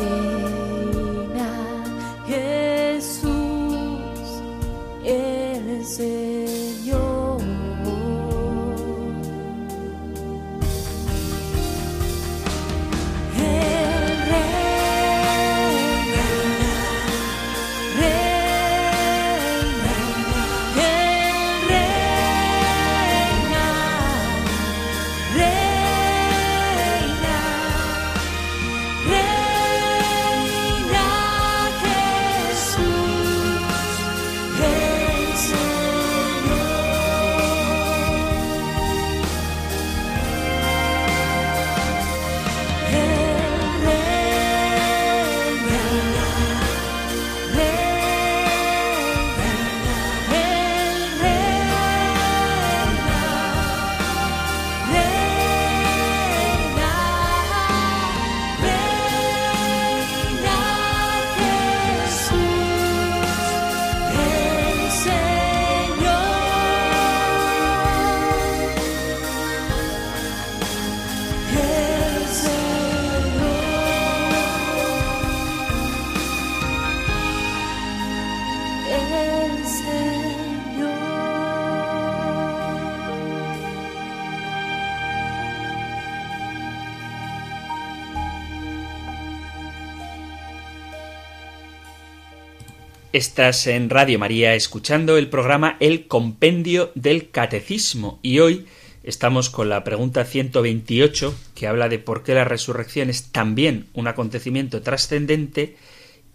Estás 93.15 93.67
en 93.67 93.89
Radio 93.89 94.19
María 94.19 94.55
escuchando 94.55 95.17
el 95.17 95.31
programa 95.31 95.79
El 95.81 96.09
Compendio 96.09 96.93
del 96.95 97.31
Catecismo 97.31 98.19
y 98.23 98.41
hoy 98.41 98.67
estamos 99.03 99.49
con 99.49 99.71
la 99.71 99.83
pregunta 99.83 100.27
128 100.27 101.35
que 101.55 101.67
habla 101.67 101.89
de 101.89 101.99
por 101.99 102.23
qué 102.23 102.35
la 102.35 102.45
resurrección 102.45 103.09
es 103.09 103.33
también 103.33 103.87
un 103.95 104.09
acontecimiento 104.09 104.83
trascendente 104.83 105.77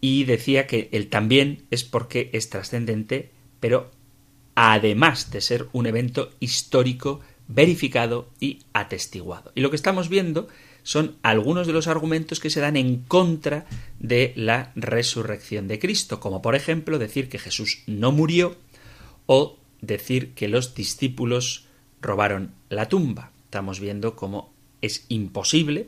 y 0.02 0.24
decía 0.24 0.66
que 0.66 0.90
el 0.94 1.10
también 1.10 1.62
es 1.70 1.84
porque 1.84 2.32
es 2.34 2.50
trascendente 2.50 3.30
pero 3.60 3.92
además 4.56 5.30
de 5.30 5.42
ser 5.42 5.68
un 5.74 5.86
evento 5.86 6.32
histórico 6.40 7.20
verificado 7.48 8.30
y 8.40 8.64
atestiguado. 8.74 9.52
Y 9.54 9.62
lo 9.62 9.70
que 9.70 9.76
estamos 9.76 10.10
viendo 10.10 10.48
son 10.84 11.16
algunos 11.24 11.66
de 11.66 11.74
los 11.74 11.88
argumentos 11.88 12.40
que 12.40 12.50
se 12.50 12.60
dan 12.60 12.78
en 12.78 13.00
contra 13.04 13.66
de 14.00 14.34
la 14.36 14.72
resurrección 14.76 15.68
de 15.68 15.80
Cristo, 15.80 16.20
como 16.20 16.42
por 16.42 16.56
ejemplo 16.56 17.00
decir 17.00 17.30
que 17.30 17.40
Jesús 17.40 17.84
no 17.88 18.12
murió 18.12 18.58
o 19.26 19.58
decir 19.82 20.34
que 20.34 20.48
los 20.48 20.76
discípulos 20.76 21.68
robaron 22.02 22.54
la 22.70 22.90
tumba. 22.90 23.32
Estamos 23.46 23.80
viendo 23.80 24.16
cómo 24.16 24.54
es 24.82 25.06
imposible 25.10 25.88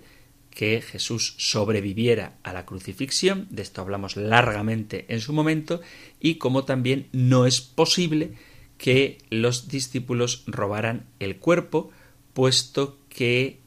que 0.49 0.81
Jesús 0.81 1.35
sobreviviera 1.37 2.37
a 2.43 2.53
la 2.53 2.65
crucifixión, 2.65 3.47
de 3.49 3.61
esto 3.61 3.81
hablamos 3.81 4.15
largamente 4.15 5.05
en 5.09 5.19
su 5.19 5.33
momento, 5.33 5.81
y 6.21 6.35
cómo 6.35 6.63
también 6.63 7.09
no 7.11 7.45
es 7.45 7.59
posible 7.59 8.35
que 8.77 9.17
los 9.29 9.67
discípulos 9.67 10.43
robaran 10.47 11.07
el 11.19 11.37
cuerpo, 11.37 11.91
puesto 12.33 12.97
que 13.09 13.59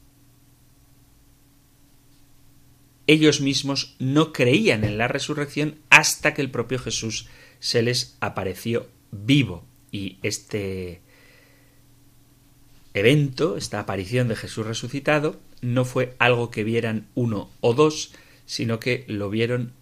ellos 3.08 3.40
mismos 3.40 3.96
no 3.98 4.32
creían 4.32 4.84
en 4.84 4.98
la 4.98 5.08
resurrección 5.08 5.78
hasta 5.90 6.34
que 6.34 6.42
el 6.42 6.50
propio 6.50 6.78
Jesús 6.78 7.26
se 7.58 7.82
les 7.82 8.16
apareció 8.20 8.86
vivo. 9.10 9.64
Y 9.90 10.18
este 10.22 11.00
evento, 12.92 13.56
esta 13.56 13.80
aparición 13.80 14.28
de 14.28 14.36
Jesús 14.36 14.66
resucitado, 14.66 15.40
no 15.62 15.86
fue 15.86 16.14
algo 16.18 16.50
que 16.50 16.64
vieran 16.64 17.08
uno 17.14 17.50
o 17.60 17.72
dos, 17.72 18.12
sino 18.44 18.78
que 18.78 19.04
lo 19.08 19.30
vieron 19.30 19.72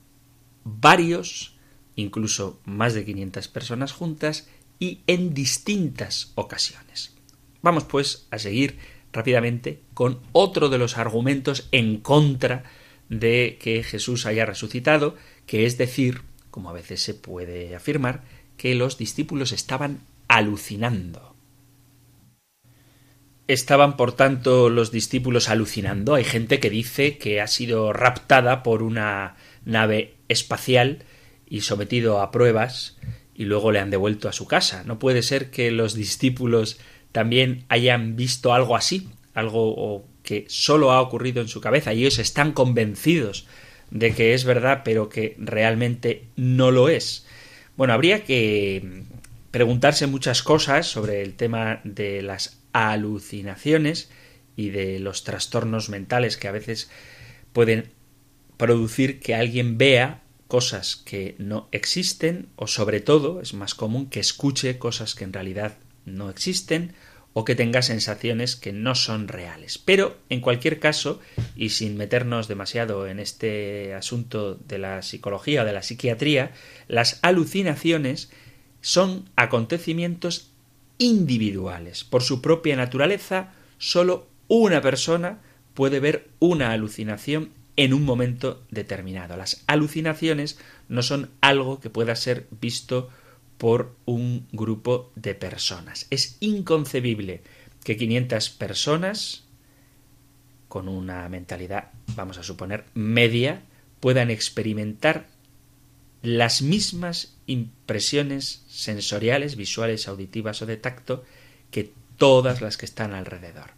varios, 0.63 1.57
incluso 1.97 2.61
más 2.65 2.95
de 2.95 3.05
500 3.05 3.49
personas 3.49 3.93
juntas, 3.93 4.49
y 4.79 5.01
en 5.09 5.35
distintas 5.35 6.33
ocasiones. 6.37 7.13
Vamos 7.61 7.85
pues 7.85 8.29
a 8.31 8.39
seguir 8.39 8.79
rápidamente 9.13 9.81
con 9.95 10.21
otro 10.31 10.69
de 10.69 10.79
los 10.79 10.97
argumentos 10.97 11.69
en 11.73 11.99
contra 11.99 12.65
de 13.09 13.59
que 13.61 13.83
Jesús 13.83 14.27
haya 14.27 14.47
resucitado, 14.47 15.17
que 15.47 15.67
es 15.67 15.79
decir, 15.79 16.23
como 16.51 16.71
a 16.71 16.73
veces 16.73 17.01
se 17.03 17.15
puede 17.15 17.75
afirmar, 17.75 18.25
que 18.57 18.75
los 18.75 18.99
discípulos 18.99 19.53
estaban 19.53 20.01
alucinando. 20.29 21.37
Estaban, 23.49 23.97
por 23.97 24.13
tanto, 24.13 24.71
los 24.71 24.91
discípulos 24.91 25.49
alucinando. 25.49 26.15
Hay 26.15 26.25
gente 26.25 26.59
que 26.59 26.71
dice 26.71 27.17
que 27.17 27.41
ha 27.41 27.47
sido 27.47 27.93
raptada 27.93 28.63
por 28.65 28.83
una 28.83 29.37
nave 29.65 30.17
espacial 30.29 31.05
y 31.47 31.61
sometido 31.61 32.21
a 32.21 32.33
pruebas 32.33 32.99
y 33.35 33.45
luego 33.45 33.71
le 33.71 33.79
han 33.79 33.91
devuelto 33.91 34.29
a 34.29 34.33
su 34.33 34.47
casa. 34.47 34.83
No 34.85 34.99
puede 34.99 35.23
ser 35.23 35.51
que 35.51 35.71
los 35.71 35.95
discípulos 35.95 36.81
también 37.13 37.65
hayan 37.69 38.17
visto 38.17 38.53
algo 38.53 38.75
así, 38.77 39.09
algo 39.35 40.07
que 40.27 40.45
solo 40.49 40.93
ha 40.93 41.01
ocurrido 41.01 41.41
en 41.41 41.49
su 41.49 41.63
cabeza 41.63 41.95
y 41.95 42.01
ellos 42.01 42.19
están 42.19 42.53
convencidos 42.53 43.47
de 43.91 44.13
que 44.13 44.35
es 44.35 44.45
verdad, 44.45 44.83
pero 44.85 45.09
que 45.09 45.37
realmente 45.39 46.25
no 46.37 46.71
lo 46.71 46.91
es. 46.91 47.25
Bueno, 47.77 47.95
habría 47.95 48.25
que 48.25 49.05
preguntarse 49.51 50.07
muchas 50.07 50.43
cosas 50.43 50.87
sobre 50.87 51.23
el 51.23 51.35
tema 51.35 51.81
de 51.85 52.21
las 52.21 52.59
alucinaciones 52.73 54.11
y 54.57 54.71
de 54.71 54.99
los 54.99 55.25
trastornos 55.25 55.89
mentales 55.89 56.37
que 56.37 56.49
a 56.49 56.53
veces 56.53 56.91
pueden 57.53 57.91
producir 58.57 59.21
que 59.21 59.35
alguien 59.35 59.79
vea 59.79 60.23
cosas 60.49 60.97
que 60.97 61.35
no 61.39 61.69
existen 61.73 62.49
o 62.57 62.67
sobre 62.67 63.01
todo 63.01 63.41
es 63.41 63.55
más 63.55 63.75
común 63.75 64.11
que 64.11 64.21
escuche 64.21 64.79
cosas 64.79 65.15
que 65.15 65.25
en 65.25 65.33
realidad 65.33 65.77
no 66.05 66.31
existen 66.31 66.95
o 67.39 67.45
que 67.45 67.55
tenga 67.55 67.83
sensaciones 67.83 68.57
que 68.57 68.73
no 68.73 68.95
son 68.95 69.29
reales. 69.29 69.77
Pero, 69.77 70.17
en 70.31 70.41
cualquier 70.41 70.79
caso, 70.79 71.21
y 71.55 71.69
sin 71.69 71.99
meternos 71.99 72.49
demasiado 72.49 73.07
en 73.07 73.21
este 73.21 73.93
asunto 73.93 74.55
de 74.55 74.79
la 74.79 75.03
psicología 75.03 75.61
o 75.61 75.67
de 75.67 75.75
la 75.75 75.83
psiquiatría, 75.83 76.53
las 76.89 77.19
alucinaciones 77.21 78.31
son 78.81 79.29
acontecimientos 79.37 80.49
individuales. 80.97 82.05
Por 82.05 82.23
su 82.23 82.41
propia 82.41 82.75
naturaleza, 82.75 83.53
solo 83.77 84.29
una 84.49 84.81
persona 84.81 85.43
puede 85.75 86.01
ver 86.01 86.29
una 86.39 86.73
alucinación 86.73 87.51
en 87.77 87.93
un 87.93 88.07
momento 88.07 88.63
determinado. 88.71 89.37
Las 89.37 89.63
alucinaciones 89.67 90.59
no 90.89 91.03
son 91.03 91.29
algo 91.43 91.81
que 91.81 91.91
pueda 91.91 92.17
ser 92.17 92.47
visto 92.63 93.11
por 93.59 93.97
un 94.05 94.47
grupo 94.53 95.11
de 95.15 95.35
personas. 95.35 96.07
Es 96.11 96.37
inconcebible 96.41 97.43
que 97.85 97.97
500 97.97 98.51
personas 98.51 99.45
con 100.69 100.89
una 100.89 101.29
mentalidad, 101.29 101.91
vamos 102.17 102.39
a 102.39 102.43
suponer, 102.43 102.85
media, 102.95 103.63
puedan 104.01 104.31
experimentar 104.31 105.27
las 106.23 106.61
mismas 106.61 107.37
impresiones 107.47 108.65
sensoriales, 108.69 109.57
visuales, 109.57 110.09
auditivas 110.09 110.61
o 110.63 110.67
de 110.67 110.77
tacto 110.77 111.25
que 111.71 111.93
todas 112.17 112.61
las 112.61 112.77
que 112.77 112.87
están 112.87 113.15
alrededor. 113.15 113.71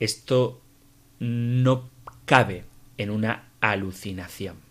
Esto 0.00 0.60
no 1.18 1.90
cabe 2.24 2.64
en 2.98 3.10
una 3.10 3.48
alucinación. 3.60 4.65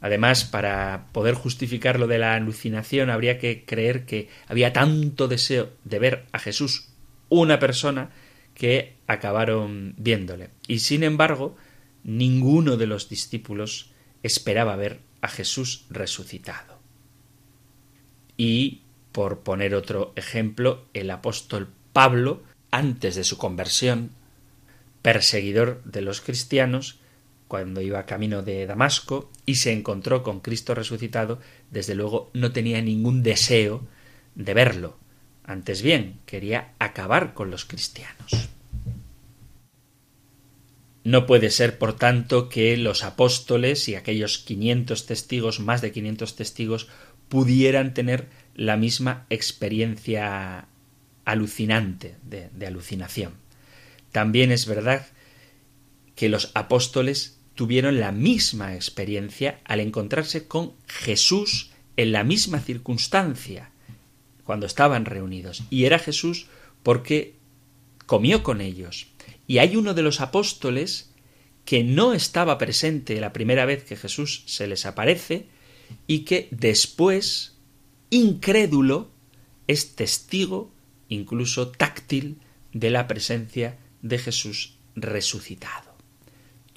Además, 0.00 0.44
para 0.44 1.08
poder 1.12 1.34
justificar 1.34 1.98
lo 1.98 2.06
de 2.06 2.18
la 2.18 2.34
alucinación, 2.34 3.10
habría 3.10 3.38
que 3.38 3.64
creer 3.64 4.06
que 4.06 4.28
había 4.46 4.72
tanto 4.72 5.26
deseo 5.26 5.70
de 5.84 5.98
ver 5.98 6.26
a 6.32 6.38
Jesús 6.38 6.88
una 7.28 7.58
persona 7.58 8.10
que 8.54 8.96
acabaron 9.06 9.94
viéndole. 9.96 10.50
Y 10.66 10.80
sin 10.80 11.02
embargo, 11.02 11.56
ninguno 12.04 12.76
de 12.76 12.86
los 12.86 13.08
discípulos 13.08 13.92
esperaba 14.22 14.76
ver 14.76 15.00
a 15.20 15.28
Jesús 15.28 15.86
resucitado. 15.90 16.78
Y, 18.36 18.82
por 19.12 19.40
poner 19.40 19.74
otro 19.74 20.12
ejemplo, 20.14 20.86
el 20.94 21.10
apóstol 21.10 21.68
Pablo, 21.92 22.42
antes 22.70 23.16
de 23.16 23.24
su 23.24 23.36
conversión, 23.36 24.12
perseguidor 25.02 25.82
de 25.84 26.02
los 26.02 26.20
cristianos, 26.20 27.00
cuando 27.48 27.80
iba 27.80 28.06
camino 28.06 28.42
de 28.42 28.66
Damasco 28.66 29.32
y 29.46 29.56
se 29.56 29.72
encontró 29.72 30.22
con 30.22 30.40
Cristo 30.40 30.74
resucitado, 30.74 31.40
desde 31.70 31.94
luego 31.94 32.30
no 32.34 32.52
tenía 32.52 32.80
ningún 32.82 33.22
deseo 33.22 33.86
de 34.34 34.54
verlo. 34.54 34.98
Antes 35.44 35.82
bien, 35.82 36.20
quería 36.26 36.74
acabar 36.78 37.32
con 37.32 37.50
los 37.50 37.64
cristianos. 37.64 38.50
No 41.04 41.24
puede 41.24 41.48
ser, 41.48 41.78
por 41.78 41.96
tanto, 41.96 42.50
que 42.50 42.76
los 42.76 43.02
apóstoles 43.02 43.88
y 43.88 43.94
aquellos 43.94 44.36
quinientos 44.36 45.06
testigos, 45.06 45.58
más 45.58 45.80
de 45.80 45.90
quinientos 45.90 46.36
testigos, 46.36 46.88
pudieran 47.30 47.94
tener 47.94 48.28
la 48.54 48.76
misma 48.76 49.24
experiencia 49.30 50.68
alucinante 51.24 52.16
de, 52.22 52.50
de 52.52 52.66
alucinación. 52.66 53.32
También 54.12 54.52
es 54.52 54.66
verdad 54.66 55.06
que 56.14 56.28
los 56.28 56.50
apóstoles 56.54 57.37
tuvieron 57.58 57.98
la 57.98 58.12
misma 58.12 58.76
experiencia 58.76 59.58
al 59.64 59.80
encontrarse 59.80 60.46
con 60.46 60.74
Jesús 60.86 61.72
en 61.96 62.12
la 62.12 62.22
misma 62.22 62.60
circunstancia 62.60 63.72
cuando 64.44 64.64
estaban 64.64 65.04
reunidos. 65.04 65.64
Y 65.68 65.84
era 65.84 65.98
Jesús 65.98 66.46
porque 66.84 67.34
comió 68.06 68.44
con 68.44 68.60
ellos. 68.60 69.08
Y 69.48 69.58
hay 69.58 69.74
uno 69.74 69.92
de 69.94 70.02
los 70.02 70.20
apóstoles 70.20 71.10
que 71.64 71.82
no 71.82 72.14
estaba 72.14 72.58
presente 72.58 73.20
la 73.20 73.32
primera 73.32 73.64
vez 73.64 73.82
que 73.82 73.96
Jesús 73.96 74.44
se 74.46 74.68
les 74.68 74.86
aparece 74.86 75.48
y 76.06 76.20
que 76.20 76.46
después, 76.52 77.56
incrédulo, 78.10 79.10
es 79.66 79.96
testigo, 79.96 80.70
incluso 81.08 81.72
táctil, 81.72 82.38
de 82.72 82.90
la 82.90 83.08
presencia 83.08 83.78
de 84.02 84.18
Jesús 84.18 84.78
resucitado. 84.94 85.87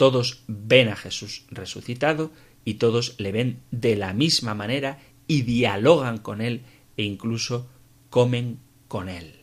Todos 0.02 0.42
ven 0.48 0.90
a 0.90 0.96
Jesús 0.96 1.46
resucitado 1.52 2.32
y 2.66 2.80
todos 2.80 3.14
le 3.20 3.32
ven 3.32 3.60
de 3.70 3.96
la 3.96 4.14
misma 4.14 4.56
manera 4.56 4.98
y 5.28 5.44
dialogan 5.44 6.18
con 6.18 6.42
él 6.42 6.64
e 6.98 7.04
incluso 7.04 7.70
comen 8.10 8.58
con 8.88 9.10
él. 9.10 9.36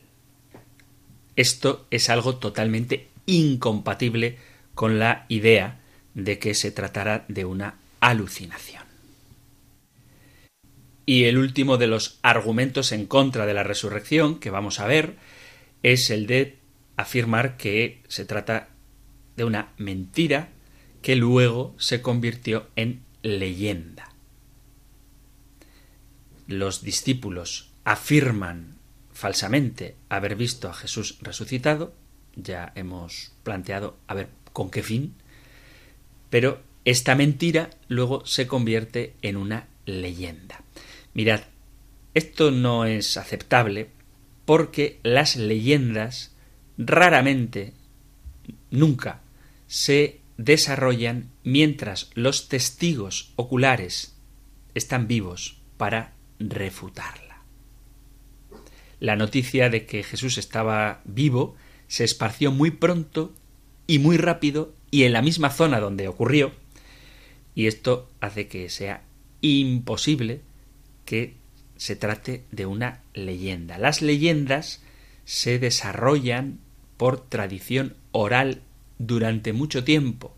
Esto 1.37 1.87
es 1.93 2.11
algo 2.11 2.39
totalmente 2.39 3.07
incompatible 3.25 4.37
con 4.75 4.99
la 4.99 5.27
idea 5.29 5.79
de 6.15 6.41
que 6.41 6.55
se 6.55 6.73
tratara 6.73 7.25
de 7.29 7.45
una 7.45 7.79
alucinación. 8.01 8.83
Y 11.07 11.27
el 11.27 11.39
último 11.39 11.77
de 11.77 11.87
los 11.87 12.19
argumentos 12.23 12.91
en 12.91 13.07
contra 13.07 13.47
de 13.47 13.55
la 13.55 13.63
resurrección 13.63 14.41
que 14.41 14.51
vamos 14.51 14.81
a 14.81 14.89
ver 14.89 15.19
es 15.85 16.11
el 16.11 16.27
de 16.27 16.59
afirmar 16.97 17.57
que 17.57 18.03
se 18.09 18.25
trata 18.25 18.71
de 19.39 19.45
una 19.45 19.72
mentira 19.78 20.49
que 21.01 21.14
luego 21.14 21.76
se 21.78 22.03
convirtió 22.03 22.66
en 22.74 23.03
leyenda. 23.22 24.12
Los 26.49 26.82
discípulos 26.82 27.70
afirman 27.84 28.78
falsamente 29.12 29.95
haber 30.09 30.34
visto 30.34 30.68
a 30.68 30.74
Jesús 30.74 31.18
resucitado, 31.22 31.95
ya 32.34 32.72
hemos 32.74 33.32
planteado 33.45 33.97
a 34.09 34.14
ver 34.14 34.28
con 34.53 34.70
qué 34.70 34.82
fin, 34.82 35.14
pero 36.30 36.61
esta 36.84 37.14
mentira 37.14 37.70
luego 37.86 38.26
se 38.26 38.49
convierte 38.49 39.14
en 39.22 39.36
una 39.36 39.68
leyenda. 39.86 40.64
Mirad, 41.14 41.43
esto 42.14 42.51
no 42.51 42.86
es 42.86 43.16
aceptable 43.16 43.89
porque 44.45 44.99
las 45.05 45.36
leyendas 45.36 46.34
raramente, 46.76 47.74
nunca, 48.70 49.20
se 49.69 50.21
desarrollan 50.37 51.31
mientras 51.45 52.11
los 52.14 52.49
testigos 52.49 53.33
oculares 53.37 54.16
están 54.75 55.07
vivos 55.07 55.61
para 55.77 56.14
refutarla. 56.41 57.43
La 58.99 59.14
noticia 59.14 59.71
de 59.71 59.87
que 59.87 60.03
Jesús 60.03 60.39
estaba 60.39 61.03
vivo 61.05 61.55
se 61.87 62.05
esparció 62.05 62.51
muy 62.51 62.73
pronto 62.73 63.33
y 63.87 63.99
muy 63.99 64.16
rápido 64.16 64.75
y 64.91 65.05
en 65.05 65.12
la 65.12 65.23
misma 65.23 65.51
zona 65.51 65.81
donde 65.81 66.09
ocurrió, 66.09 66.53
y 67.55 67.66
esto 67.66 68.09
hace 68.21 68.49
que 68.49 68.69
sea 68.69 69.03
imposible 69.41 70.41
que 71.05 71.35
se 71.77 71.97
trate 71.97 72.45
de 72.51 72.66
una 72.66 73.03
leyenda. 73.14 73.79
Las 73.79 74.03
leyendas 74.03 74.83
se 75.25 75.59
desarrollan 75.59 76.59
por 76.97 77.29
tradición 77.29 77.97
oral 78.12 78.62
durante 78.99 79.53
mucho 79.53 79.85
tiempo 79.85 80.35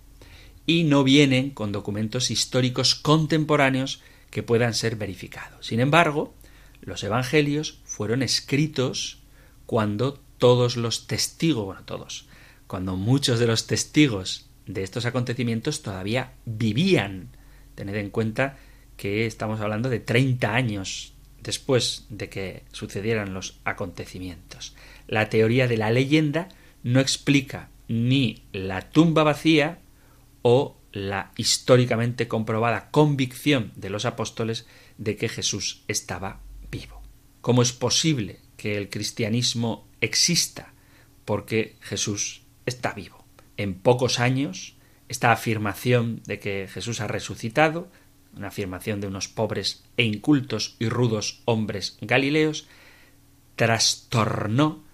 y 0.67 0.85
no 0.85 1.03
vienen 1.05 1.51
con 1.51 1.73
documentos 1.73 2.31
históricos 2.31 2.95
contemporáneos 2.95 4.03
que 4.31 4.43
puedan 4.43 4.75
ser 4.75 4.97
verificados. 4.97 5.67
Sin 5.67 5.81
embargo, 5.81 6.35
los 6.81 7.03
evangelios 7.03 7.81
fueron 7.85 8.23
escritos 8.23 9.19
cuando 9.67 10.21
todos 10.39 10.77
los 10.77 11.07
testigos, 11.07 11.65
bueno, 11.65 11.83
todos, 11.85 12.27
cuando 12.67 12.97
muchos 12.97 13.39
de 13.39 13.47
los 13.47 13.67
testigos 13.67 14.47
de 14.67 14.83
estos 14.83 15.05
acontecimientos 15.05 15.83
todavía 15.83 16.33
vivían. 16.45 17.31
Tened 17.75 17.97
en 17.97 18.11
cuenta 18.11 18.59
que 18.97 19.27
estamos 19.27 19.61
hablando 19.61 19.89
de 19.89 20.01
30 20.01 20.55
años 20.55 21.15
después 21.43 22.07
de 22.11 22.29
que 22.29 22.63
sucedieran 22.73 23.35
los 23.35 23.59
acontecimientos. 23.65 24.75
La 25.09 25.29
teoría 25.31 25.67
de 25.67 25.79
la 25.79 25.91
leyenda 25.91 26.49
no 26.83 27.01
explica 27.01 27.71
ni 27.91 28.45
la 28.53 28.83
tumba 28.83 29.25
vacía 29.25 29.81
o 30.43 30.77
la 30.93 31.33
históricamente 31.37 32.29
comprobada 32.29 32.89
convicción 32.93 33.73
de 33.75 33.91
los 33.91 34.05
apóstoles 34.05 34.69
de 34.97 35.17
que 35.17 35.29
Jesús 35.29 35.83
estaba 35.89 36.39
vivo. 36.71 37.03
¿Cómo 37.41 37.63
es 37.63 37.73
posible 37.73 38.39
que 38.57 38.77
el 38.77 38.91
cristianismo 38.91 39.89
exista? 40.01 40.73
Porque 41.25 41.75
Jesús 41.81 42.43
está 42.65 42.93
vivo. 42.93 43.25
En 43.57 43.75
pocos 43.75 44.21
años, 44.21 44.77
esta 45.09 45.33
afirmación 45.33 46.23
de 46.27 46.39
que 46.39 46.69
Jesús 46.73 47.01
ha 47.01 47.09
resucitado 47.09 47.91
una 48.37 48.49
afirmación 48.49 49.01
de 49.01 49.09
unos 49.09 49.27
pobres 49.27 49.83
e 49.97 50.05
incultos 50.05 50.77
y 50.79 50.89
rudos 50.89 51.43
hombres 51.45 51.99
galileos, 52.01 52.69
trastornó 53.57 54.85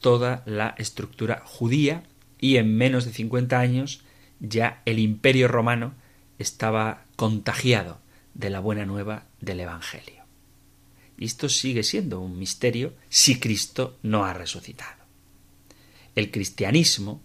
toda 0.00 0.42
la 0.44 0.74
estructura 0.76 1.42
judía 1.46 2.02
y 2.40 2.56
en 2.56 2.76
menos 2.76 3.04
de 3.04 3.12
cincuenta 3.12 3.60
años 3.60 4.02
ya 4.40 4.82
el 4.84 4.98
imperio 4.98 5.48
romano 5.48 5.94
estaba 6.38 7.04
contagiado 7.16 7.98
de 8.34 8.50
la 8.50 8.60
buena 8.60 8.84
nueva 8.84 9.24
del 9.40 9.60
Evangelio. 9.60 10.24
Y 11.18 11.24
esto 11.24 11.48
sigue 11.48 11.82
siendo 11.82 12.20
un 12.20 12.38
misterio 12.38 12.92
si 13.08 13.40
Cristo 13.40 13.98
no 14.02 14.26
ha 14.26 14.34
resucitado. 14.34 15.02
El 16.14 16.30
cristianismo 16.30 17.22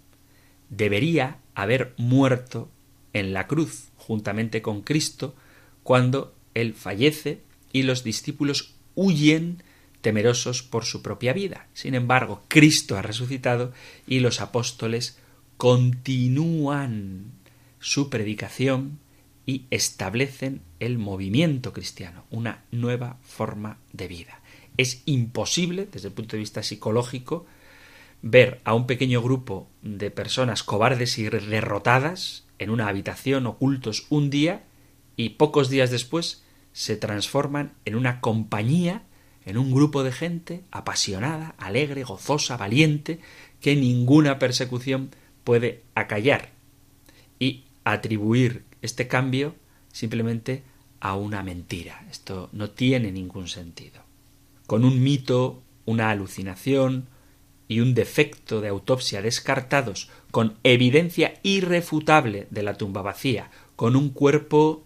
debería 0.69 1.39
haber 1.55 1.93
muerto 1.97 2.69
en 3.13 3.33
la 3.33 3.47
cruz 3.47 3.89
juntamente 3.97 4.61
con 4.61 4.81
Cristo 4.81 5.35
cuando 5.83 6.33
Él 6.53 6.73
fallece 6.73 7.41
y 7.73 7.83
los 7.83 8.03
discípulos 8.03 8.73
huyen 8.95 9.63
temerosos 10.01 10.63
por 10.63 10.85
su 10.85 11.01
propia 11.01 11.33
vida. 11.33 11.67
Sin 11.73 11.95
embargo, 11.95 12.43
Cristo 12.47 12.97
ha 12.97 13.01
resucitado 13.01 13.71
y 14.07 14.19
los 14.19 14.41
apóstoles 14.41 15.17
continúan 15.57 17.31
su 17.79 18.09
predicación 18.09 18.99
y 19.45 19.65
establecen 19.71 20.61
el 20.79 20.97
movimiento 20.97 21.73
cristiano, 21.73 22.25
una 22.29 22.63
nueva 22.71 23.17
forma 23.21 23.77
de 23.93 24.07
vida. 24.07 24.39
Es 24.77 25.01
imposible, 25.05 25.87
desde 25.91 26.07
el 26.07 26.13
punto 26.13 26.35
de 26.35 26.39
vista 26.39 26.63
psicológico, 26.63 27.45
ver 28.21 28.61
a 28.63 28.73
un 28.73 28.87
pequeño 28.87 29.21
grupo 29.21 29.67
de 29.81 30.11
personas 30.11 30.63
cobardes 30.63 31.17
y 31.17 31.23
derrotadas 31.23 32.45
en 32.59 32.69
una 32.69 32.87
habitación 32.87 33.47
ocultos 33.47 34.05
un 34.09 34.29
día 34.29 34.63
y 35.15 35.29
pocos 35.29 35.69
días 35.69 35.91
después 35.91 36.43
se 36.73 36.95
transforman 36.95 37.73
en 37.85 37.95
una 37.95 38.21
compañía, 38.21 39.03
en 39.45 39.57
un 39.57 39.73
grupo 39.73 40.03
de 40.03 40.11
gente 40.11 40.63
apasionada, 40.71 41.55
alegre, 41.57 42.03
gozosa, 42.03 42.57
valiente, 42.57 43.19
que 43.59 43.75
ninguna 43.75 44.39
persecución 44.39 45.11
puede 45.43 45.83
acallar 45.95 46.51
y 47.39 47.63
atribuir 47.83 48.63
este 48.81 49.07
cambio 49.07 49.55
simplemente 49.91 50.63
a 50.99 51.15
una 51.15 51.43
mentira. 51.43 52.05
Esto 52.09 52.49
no 52.51 52.69
tiene 52.69 53.11
ningún 53.11 53.47
sentido. 53.47 54.01
Con 54.67 54.85
un 54.85 55.01
mito, 55.01 55.63
una 55.85 56.11
alucinación, 56.11 57.07
y 57.71 57.79
un 57.79 57.93
defecto 57.93 58.59
de 58.59 58.67
autopsia 58.67 59.21
descartados, 59.21 60.09
con 60.31 60.57
evidencia 60.63 61.35
irrefutable 61.41 62.47
de 62.49 62.63
la 62.63 62.73
tumba 62.73 63.01
vacía, 63.01 63.49
con 63.77 63.95
un 63.95 64.09
cuerpo 64.09 64.83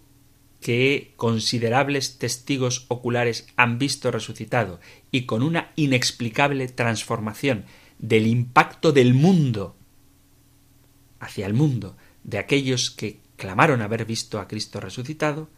que 0.66 1.12
considerables 1.14 2.18
testigos 2.18 2.86
oculares 2.88 3.46
han 3.54 3.78
visto 3.78 4.10
resucitado 4.10 4.80
y 5.12 5.24
con 5.24 5.44
una 5.44 5.70
inexplicable 5.76 6.66
transformación 6.66 7.66
del 8.00 8.26
impacto 8.26 8.90
del 8.90 9.14
mundo 9.14 9.76
hacia 11.20 11.46
el 11.46 11.54
mundo 11.54 11.96
de 12.24 12.38
aquellos 12.38 12.90
que 12.90 13.20
clamaron 13.36 13.80
haber 13.80 14.06
visto 14.06 14.40
a 14.40 14.48
Cristo 14.48 14.80
resucitado, 14.80 15.48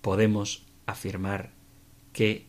podemos 0.00 0.64
afirmar 0.86 1.52
que 2.14 2.46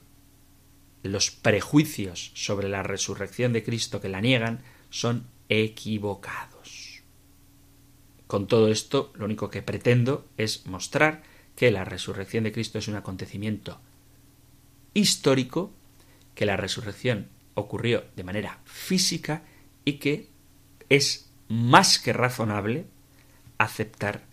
los 1.04 1.30
prejuicios 1.30 2.32
sobre 2.36 2.70
la 2.70 2.84
resurrección 2.84 3.52
de 3.52 3.66
Cristo 3.66 4.00
que 4.00 4.08
la 4.08 4.22
niegan 4.22 4.64
son 4.90 5.28
equivocados. 5.50 7.02
Con 8.28 8.48
todo 8.48 8.70
esto, 8.70 9.12
lo 9.16 9.26
único 9.26 9.50
que 9.50 9.62
pretendo 9.62 10.26
es 10.38 10.66
mostrar 10.68 11.36
que 11.58 11.72
la 11.72 11.84
resurrección 11.84 12.44
de 12.44 12.52
Cristo 12.52 12.78
es 12.78 12.88
un 12.88 12.96
acontecimiento 12.96 13.82
histórico, 14.94 15.74
que 16.36 16.46
la 16.46 16.56
resurrección 16.56 17.30
ocurrió 17.56 18.06
de 18.16 18.24
manera 18.24 18.60
física 18.66 19.42
y 19.84 19.94
que 19.94 20.30
es 20.88 21.32
más 21.50 21.98
que 21.98 22.14
razonable 22.14 22.86
aceptar 23.58 24.24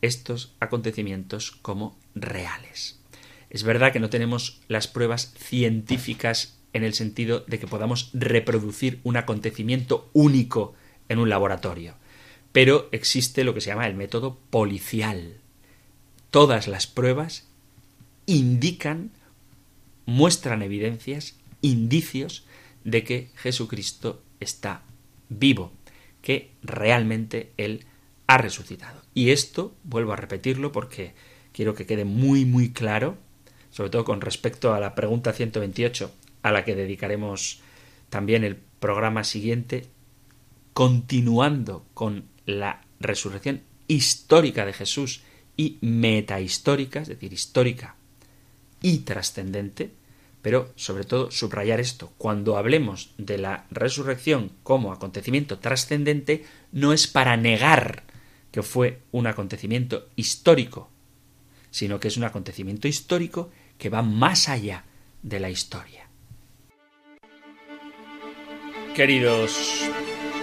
estos 0.00 0.56
acontecimientos 0.58 1.50
como 1.50 1.98
reales. 2.14 2.98
Es 3.50 3.62
verdad 3.62 3.92
que 3.92 4.00
no 4.00 4.08
tenemos 4.08 4.62
las 4.66 4.88
pruebas 4.88 5.34
científicas 5.36 6.58
en 6.72 6.82
el 6.82 6.94
sentido 6.94 7.40
de 7.40 7.58
que 7.58 7.66
podamos 7.66 8.10
reproducir 8.14 9.00
un 9.04 9.18
acontecimiento 9.18 10.08
único 10.14 10.72
en 11.10 11.18
un 11.18 11.28
laboratorio, 11.28 11.96
pero 12.52 12.88
existe 12.90 13.44
lo 13.44 13.52
que 13.52 13.60
se 13.60 13.68
llama 13.68 13.86
el 13.86 13.94
método 13.94 14.38
policial. 14.48 15.39
Todas 16.30 16.68
las 16.68 16.86
pruebas 16.86 17.46
indican, 18.26 19.10
muestran 20.06 20.62
evidencias, 20.62 21.34
indicios 21.60 22.44
de 22.84 23.04
que 23.04 23.30
Jesucristo 23.34 24.22
está 24.38 24.82
vivo, 25.28 25.72
que 26.22 26.52
realmente 26.62 27.50
Él 27.56 27.84
ha 28.26 28.38
resucitado. 28.38 29.02
Y 29.12 29.30
esto, 29.30 29.74
vuelvo 29.82 30.12
a 30.12 30.16
repetirlo 30.16 30.70
porque 30.72 31.14
quiero 31.52 31.74
que 31.74 31.86
quede 31.86 32.04
muy 32.04 32.44
muy 32.44 32.70
claro, 32.70 33.18
sobre 33.70 33.90
todo 33.90 34.04
con 34.04 34.20
respecto 34.20 34.72
a 34.72 34.80
la 34.80 34.94
pregunta 34.94 35.32
128, 35.32 36.12
a 36.42 36.52
la 36.52 36.64
que 36.64 36.76
dedicaremos 36.76 37.60
también 38.08 38.44
el 38.44 38.56
programa 38.56 39.24
siguiente, 39.24 39.86
continuando 40.74 41.84
con 41.94 42.24
la 42.46 42.82
resurrección 43.00 43.62
histórica 43.88 44.64
de 44.64 44.72
Jesús 44.72 45.22
y 45.60 45.76
metahistórica, 45.82 47.02
es 47.02 47.08
decir, 47.08 47.34
histórica 47.34 47.94
y 48.80 49.00
trascendente, 49.00 49.90
pero 50.40 50.72
sobre 50.74 51.04
todo 51.04 51.30
subrayar 51.30 51.80
esto, 51.80 52.14
cuando 52.16 52.56
hablemos 52.56 53.12
de 53.18 53.36
la 53.36 53.66
resurrección 53.70 54.52
como 54.62 54.90
acontecimiento 54.90 55.58
trascendente, 55.58 56.46
no 56.72 56.94
es 56.94 57.06
para 57.06 57.36
negar 57.36 58.04
que 58.50 58.62
fue 58.62 59.00
un 59.12 59.26
acontecimiento 59.26 60.08
histórico, 60.16 60.88
sino 61.70 62.00
que 62.00 62.08
es 62.08 62.16
un 62.16 62.24
acontecimiento 62.24 62.88
histórico 62.88 63.50
que 63.76 63.90
va 63.90 64.00
más 64.00 64.48
allá 64.48 64.86
de 65.22 65.40
la 65.40 65.50
historia. 65.50 66.08
Queridos 68.96 69.90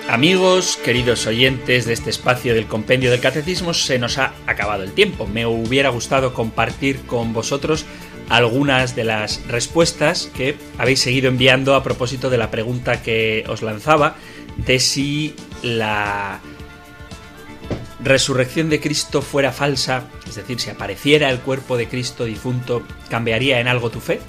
amigos, 0.09 0.77
queridos 0.77 1.27
oyentes 1.27 1.85
de 1.85 1.93
este 1.93 2.09
espacio 2.09 2.53
del 2.53 2.67
compendio 2.67 3.11
del 3.11 3.19
catecismo, 3.19 3.73
se 3.73 3.99
nos 3.99 4.17
ha 4.17 4.33
acabado 4.45 4.83
el 4.83 4.93
tiempo. 4.93 5.27
Me 5.27 5.45
hubiera 5.45 5.89
gustado 5.89 6.33
compartir 6.33 7.01
con 7.05 7.33
vosotros 7.33 7.85
algunas 8.29 8.95
de 8.95 9.03
las 9.03 9.45
respuestas 9.47 10.29
que 10.35 10.55
habéis 10.77 11.01
seguido 11.01 11.27
enviando 11.27 11.75
a 11.75 11.83
propósito 11.83 12.29
de 12.29 12.37
la 12.37 12.51
pregunta 12.51 13.01
que 13.01 13.43
os 13.47 13.61
lanzaba 13.61 14.15
de 14.57 14.79
si 14.79 15.35
la 15.61 16.39
resurrección 18.03 18.69
de 18.69 18.79
Cristo 18.79 19.21
fuera 19.21 19.51
falsa, 19.51 20.03
es 20.27 20.35
decir, 20.35 20.59
si 20.59 20.69
apareciera 20.69 21.29
el 21.29 21.39
cuerpo 21.39 21.77
de 21.77 21.87
Cristo 21.87 22.25
difunto, 22.25 22.83
¿cambiaría 23.09 23.59
en 23.59 23.67
algo 23.67 23.89
tu 23.89 23.99
fe? 23.99 24.19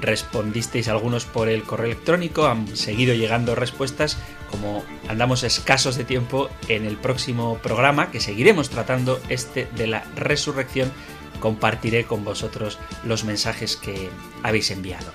Respondisteis 0.00 0.88
algunos 0.88 1.24
por 1.24 1.48
el 1.48 1.62
correo 1.62 1.86
electrónico, 1.86 2.46
han 2.46 2.76
seguido 2.76 3.14
llegando 3.14 3.54
respuestas, 3.54 4.18
como 4.50 4.82
andamos 5.08 5.42
escasos 5.42 5.96
de 5.96 6.04
tiempo 6.04 6.48
en 6.68 6.86
el 6.86 6.96
próximo 6.96 7.58
programa 7.62 8.10
que 8.10 8.20
seguiremos 8.20 8.70
tratando 8.70 9.20
este 9.28 9.68
de 9.76 9.86
la 9.86 10.04
resurrección, 10.16 10.90
compartiré 11.40 12.04
con 12.04 12.24
vosotros 12.24 12.78
los 13.04 13.24
mensajes 13.24 13.76
que 13.76 14.08
habéis 14.42 14.70
enviado. 14.70 15.12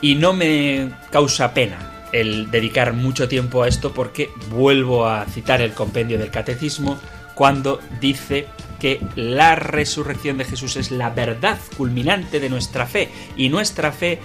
Y 0.00 0.14
no 0.14 0.32
me 0.32 0.92
causa 1.10 1.54
pena 1.54 2.06
el 2.12 2.50
dedicar 2.50 2.92
mucho 2.92 3.28
tiempo 3.28 3.62
a 3.62 3.68
esto 3.68 3.92
porque 3.92 4.30
vuelvo 4.50 5.06
a 5.06 5.26
citar 5.26 5.60
el 5.60 5.74
compendio 5.74 6.18
del 6.18 6.30
catecismo 6.30 6.98
cuando 7.34 7.80
dice 8.00 8.46
que 8.80 9.00
la 9.16 9.54
resurrección 9.54 10.38
de 10.38 10.44
Jesús 10.44 10.76
es 10.76 10.90
la 10.90 11.10
verdad 11.10 11.58
culminante 11.76 12.40
de 12.40 12.48
nuestra 12.48 12.86
fe 12.86 13.08
y 13.36 13.48
nuestra 13.48 13.92
fe 13.92 14.20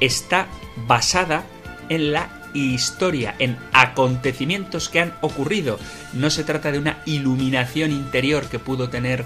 está 0.00 0.48
basada 0.86 1.44
en 1.88 2.12
la 2.12 2.42
historia, 2.54 3.34
en 3.38 3.58
acontecimientos 3.72 4.88
que 4.88 5.00
han 5.00 5.14
ocurrido. 5.20 5.78
No 6.12 6.30
se 6.30 6.44
trata 6.44 6.72
de 6.72 6.78
una 6.78 7.02
iluminación 7.06 7.90
interior 7.90 8.48
que 8.48 8.58
pudo 8.58 8.88
tener 8.88 9.24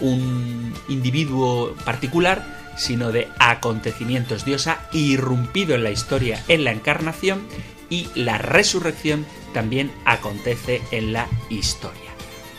un 0.00 0.74
individuo 0.88 1.74
particular, 1.84 2.44
sino 2.76 3.12
de 3.12 3.28
acontecimientos. 3.38 4.44
Dios 4.44 4.66
ha 4.66 4.80
irrumpido 4.92 5.74
en 5.74 5.84
la 5.84 5.90
historia 5.90 6.42
en 6.48 6.64
la 6.64 6.72
encarnación 6.72 7.42
y 7.88 8.08
la 8.14 8.38
resurrección 8.38 9.24
también 9.54 9.90
acontece 10.04 10.82
en 10.90 11.12
la 11.12 11.26
historia. 11.48 12.05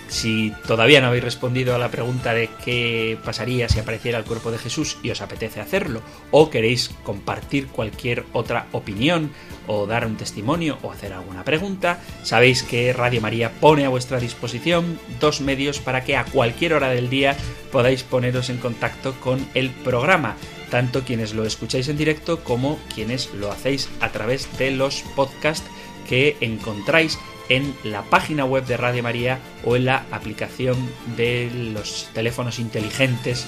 Si 0.08 0.53
todavía 0.66 1.01
no 1.01 1.08
habéis 1.08 1.24
respondido 1.24 1.76
a 1.76 1.78
la 1.78 1.91
pregunta 1.91 2.34
de 2.34 2.49
qué 2.64 3.18
pasaría 3.24 3.70
si 3.70 3.80
apareciera 3.80 4.18
el 4.18 4.24
cuerpo 4.24 4.51
de 4.51 4.58
Jesús 4.58 4.97
y 5.03 5.10
os 5.10 5.22
apetece 5.22 5.60
hacerlo, 5.60 6.01
o 6.32 6.49
queréis 6.49 6.91
compartir 7.03 7.68
cualquier 7.68 8.26
otra 8.34 8.68
opinión, 8.72 9.32
o 9.68 9.86
dar 9.86 10.05
un 10.05 10.16
testimonio, 10.16 10.78
o 10.82 10.91
hacer 10.91 11.14
alguna 11.14 11.43
pregunta, 11.43 11.99
sabéis 12.24 12.64
que 12.64 12.93
Radio 12.93 13.22
María 13.22 13.51
pone 13.60 13.86
a 13.86 13.89
vuestra 13.89 14.20
disposición 14.20 14.99
dos 15.20 15.41
medios 15.41 15.80
para 15.80 16.03
que 16.03 16.16
a 16.16 16.26
cualquier 16.26 16.74
hora 16.74 16.89
del 16.89 17.10
día 17.10 17.36
podáis 17.72 18.03
poneros 18.03 18.49
en 18.49 18.58
contacto 18.58 19.14
con 19.20 19.45
el 19.53 19.70
programa 19.70 20.36
tanto 20.70 21.03
quienes 21.03 21.34
lo 21.34 21.45
escucháis 21.45 21.88
en 21.88 21.97
directo 21.97 22.43
como 22.43 22.78
quienes 22.93 23.34
lo 23.34 23.51
hacéis 23.51 23.89
a 24.01 24.10
través 24.10 24.49
de 24.58 24.72
los 24.72 25.01
podcasts 25.16 25.70
que 26.08 26.38
encontráis 26.41 27.20
en 27.49 27.76
la 27.84 28.03
página 28.03 28.45
web 28.45 28.66
de 28.66 28.78
Radio 28.78 29.03
María 29.03 29.39
o 29.64 29.76
en 29.76 29.86
la 29.86 30.05
aplicación 30.12 30.78
de 31.16 31.49
los 31.74 32.10
teléfonos 32.14 32.60
inteligentes 32.60 33.47